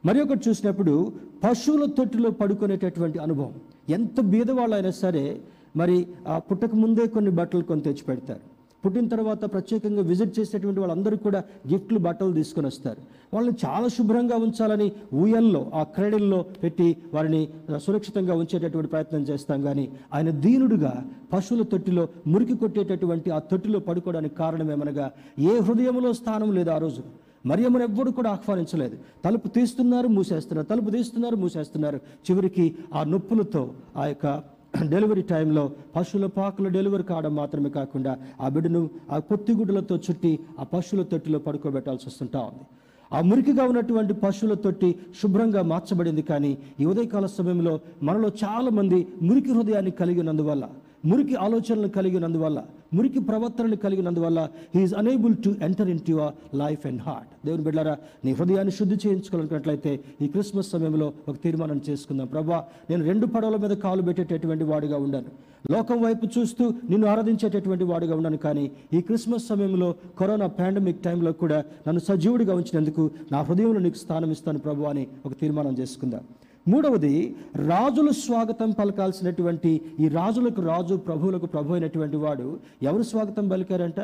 [0.05, 1.11] మరి ఒకటి చూసినప్పుడు
[1.43, 3.53] పశువుల తొట్టిలో పడుకునేటటువంటి అనుభవం.
[3.89, 5.41] ఎంత బీదవాళ్ళు అయినా సరే
[5.75, 8.39] మరి ఆ పుట్టక ముందే కొన్ని బట్టలు కొని తెచ్చి పెడతారు.
[8.85, 13.01] పుట్టిన తర్వాత ప్రత్యేకంగా విజిట్ చేసేటువంటి వాళ్ళందరూ కూడా గిఫ్ట్లు బట్టలు తీసుకొని వస్తారు.
[13.33, 19.61] వాళ్ళని చాలా శుభ్రంగా ఉంచాలని ఊయల్లో ఆ క్రీడల్లో పెట్టి వారిని సురక్షితంగా ఉంచేటటువంటి ప్రయత్నం చేస్తాం.
[19.61, 26.51] కానీ ఆయన దీనుడుగా పశువుల తొట్టిలో మురికి కొట్టేటటువంటి ఆ తొట్టిలో పడుకోవడానికి కారణం ఏమనగా ఏ హృదయంలో స్థానం
[26.51, 27.03] లేదు ఆ రోజు.
[27.45, 28.97] మరియమ్మను ఎవ్వరు కూడా ఆహ్వానించలేదు.
[29.25, 31.97] తలుపు తీస్తున్నారు మూసేస్తున్నారు తలుపు తీస్తున్నారు మూసేస్తున్నారు.
[31.97, 38.89] చివరికి ఆ నొప్పులతో ఆ యొక్క డెలివరీ టైంలో పశువుల పాకలు డెలివరీ కావడం మాత్రమే కాకుండా ఆ బిడ్డను
[39.11, 42.63] ఆ పొత్తిగుడ్డలతో చుట్టి ఆ పశువుల తొట్టిలో పడుకోబెట్టాల్సి వస్తుంటా ఉంది.
[43.11, 49.91] ఆ మురికిగా ఉన్నటువంటి పశువుల తొట్టి శుభ్రంగా మార్చబడింది కానీ ఈ ఉదయకాల సమయంలో మనలో చాలామంది మురికి హృదయాన్ని
[49.91, 50.63] కలిగినందువల్ల
[51.05, 52.59] మురికి ఆలోచనలు కలిగినందువల్ల
[52.93, 54.39] మురికి ప్రవర్తనలు కలిగినందువల్ల
[54.75, 59.91] he is unable to enter into your life and heart దేవుని బిడ్డారా నీ హృదయాన్ని శుద్ధి చేయించుకోవాలనుకున్నట్లయితే
[60.21, 62.27] ఈ క్రిస్మస్ సమయంలో ఒక తీర్మానం చేసుకుందాం.
[62.27, 65.31] ప్రభా నేను రెండు పడవల మీద కాలు పెట్టేటటువంటి వాడిగా ఉండాను.
[65.71, 71.63] లోకం వైపు చూస్తూ నిన్ను ఆరాధించేటటువంటి వాడిగా ఉన్నాను కానీ ఈ క్రిస్మస్ సమయంలో కరోనా పాండమిక్ టైంలో కూడా
[71.87, 76.23] నన్ను సజీవుడిగా ఉంచినందుకు నా హృదయంలో నీకు స్థానం ఇస్తాను ప్రభు అని ఒక తీర్మానం చేసుకుందాం.
[76.67, 83.99] మూడవది రాజులు స్వాగతం పలకాల్సినటువంటి ఈ రాజులకు రాజు ప్రభువులకు ప్రభు అయినటువంటి వాడు ఎవరు స్వాగతం పలికారంట?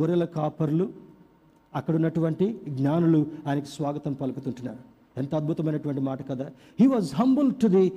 [0.00, 0.88] గొర్రెల కాపర్లు.
[1.74, 4.78] అక్కడ ఉన్నటువంటి జ్ఞానులు ఆయనకి స్వాగతం పలుకుతుంటున్నారు.
[5.16, 6.46] ఎంత అద్భుతమైనటువంటి మాట కదా.
[6.80, 7.92] He was humble to the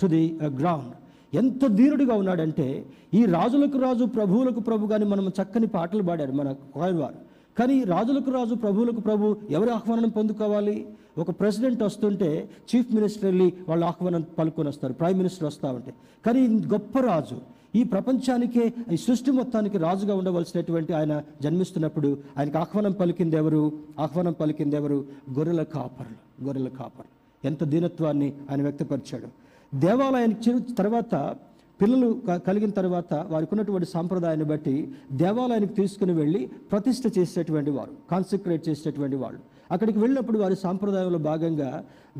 [0.00, 0.94] to the ground
[1.36, 6.98] ఎంత ధీరుడిగా ఉన్నాడంటే ఈ రాజులకు రాజు ప్రభువులకు ప్రభు కానీ మనం చక్కని పాటలు పాడారు మన కోయన్
[6.98, 7.18] వారు.
[7.58, 10.86] కానీ రాజులకు రాజు ప్రభువులకు ప్రభు ఎవరి ఆహ్వానం పొందుకోవాలి?
[11.18, 15.94] ఒక ప్రెసిడెంట్ వస్తుంటే చీఫ్ మినిస్టర్ వెళ్ళి వాళ్ళు ఆహ్వానం పలుకొని వస్తారు ప్రైమ్ మినిస్టర్ వస్తూ ఉంటే.
[16.26, 17.40] కానీ గొప్ప రాజు
[17.74, 23.72] ఈ ప్రపంచానికే ఈ సృష్టి మొత్తానికి రాజుగా ఉండవలసినటువంటి ఆయన జన్మిస్తున్నప్పుడు ఆయనకు ఆహ్వానం పలికింది ఎవరు?
[24.00, 25.04] ఆహ్వానం పలికింది ఎవరు?
[25.38, 27.46] గొర్రెల కాపర్లు గొర్రెల కాపర్లు.
[27.46, 29.28] ఎంత దీనత్వాన్ని ఆయన వ్యక్తపరిచాడు.
[29.76, 31.36] దేవాలయానికి చిరు తర్వాత
[31.82, 38.68] పిల్లలు క- కలిగిన తర్వాత వారికి ఉన్నటువంటి సాంప్రదాయాన్ని బట్టి దేవాలయానికి తీసుకుని వెళ్ళి ప్రతిష్ఠ చేసేటువంటి వారు కాన్సన్ట్రేట్
[38.68, 39.57] చేసేటువంటి వాళ్ళు.
[39.70, 41.70] అక్కడికి వెళ్ళినప్పుడు వారి సాంప్రదాయంలో భాగంగా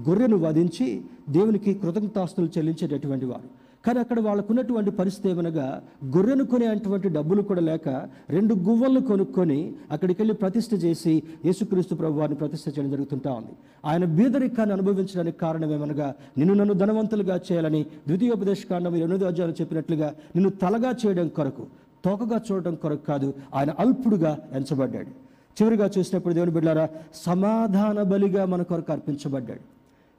[0.08, 0.88] గొర్రెను వధించి
[1.28, 3.48] దేవునికి కృతజ్ఞతాస్తులు చెల్లించేటటువంటి వారు.
[3.86, 5.82] కానీ అక్కడ వాళ్ళకు ఉన్నటువంటి పరిస్థితి ఏమనగా
[6.14, 7.88] గొర్రెను కొనేటువంటి డబ్బులు కూడా లేక
[8.30, 9.58] రెండు గువ్వలను కొనుక్కొని
[9.92, 13.54] అక్కడికి వెళ్ళి ప్రతిష్ఠ చేసి యేసుక్రీస్తు ప్రభు వారిని ప్రతిష్ఠ చేయడం జరుగుతుంటా ఉంది.
[13.84, 20.50] ఆయన బీదరికాన్ని అనుభవించడానికి కారణం ఏమనగా నిన్ను నన్ను ధనవంతులుగా చేయాలని ద్వితీయోపదేశ కాండం ఎనిమిదో అధ్యాయులు చెప్పినట్లుగా నిన్ను
[20.64, 21.66] తలగా చేయడం కొరకు
[22.04, 25.27] తోకగా చూడడం కొరకు కాదు ఆయన అల్పుడుగా ఎంచబడ్డాడు.
[25.58, 26.88] చివరిగా చూసినప్పుడు దేవుని బిడ్డారా
[27.26, 29.64] సమాధాన బలిగా మన కొరకు అర్పించబడ్డాడు.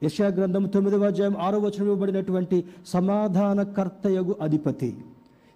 [0.02, 2.58] యశా గ్రంథం తొమ్మిదవ అధ్యాయం ఆరో వచనం ఇవ్వబడినటువంటి
[2.94, 4.90] సమాధానకర్తయగు అధిపతి.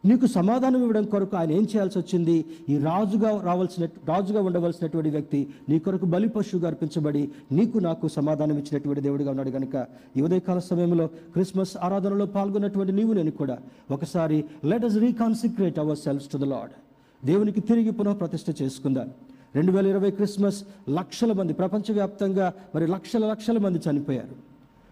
[0.05, 2.35] నీకు సమాధానం ఇవ్వడం కొరకు ఆయన ఏం చేయాల్సి వచ్చింది?
[2.73, 7.23] ఈ రాజుగా రావాల్సిన రాజుగా ఉండవలసినటువంటి వ్యక్తి నీ కొరకు బలి పశువుగా అర్పించబడి
[7.59, 13.35] నీకు నాకు సమాధానం ఇచ్చినటువంటి దేవుడిగా ఉన్నాడు కనుక ఈ ఉదయకాల సమయంలో క్రిస్మస్ ఆరాధనలో పాల్గొన్నటువంటి నీవు నేను
[13.41, 13.57] కూడా.
[13.91, 16.75] ఒకసారి let us reconsecrate ourselves to the lord
[17.23, 19.09] దేవునికి తిరిగి పునః ప్రతిష్ఠ చేసుకుందాం.
[19.57, 20.59] రెండు వేల ఇరవై క్రిస్మస్
[20.91, 24.35] లక్షల మంది ప్రపంచవ్యాప్తంగా మరి లక్షల లక్షల మంది చనిపోయారు.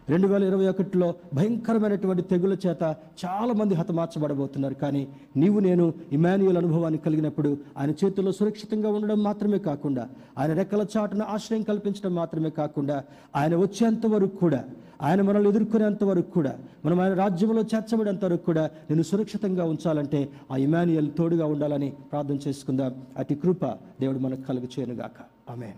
[0.09, 2.83] రెండు వేల ఇరవై ఒకటిలో భయంకరమైనటువంటి తెగుల చేత
[3.25, 4.75] చాలామంది హతమార్చబడబోతున్నారు.
[4.75, 5.03] కానీ
[5.37, 10.05] నీవు నేను ఇమాన్యుయల్ అనుభవాన్ని కలిగినప్పుడు ఆయన చేతుల్లో సురక్షితంగా ఉండడం మాత్రమే కాకుండా
[10.39, 12.97] ఆయన రెక్కల చాటున ఆశ్రయం కల్పించడం మాత్రమే కాకుండా
[13.37, 14.63] ఆయన వచ్చేంత వరకు కూడా
[15.03, 16.53] ఆయన మనల్ని ఎదుర్కొనేంత వరకు కూడా
[16.85, 22.93] మనం ఆయన రాజ్యంలో చేర్చబడేంత వరకు కూడా నేను సురక్షితంగా ఉంచాలంటే ఆ ఇమాన్యుయల్ తోడుగా ఉండాలని ప్రార్థన చేసుకుందాం.
[23.19, 23.65] అతి కృప
[24.01, 25.19] దేవుడు మనకు కలుగు చేయనుగాక
[25.51, 25.71] ఆమె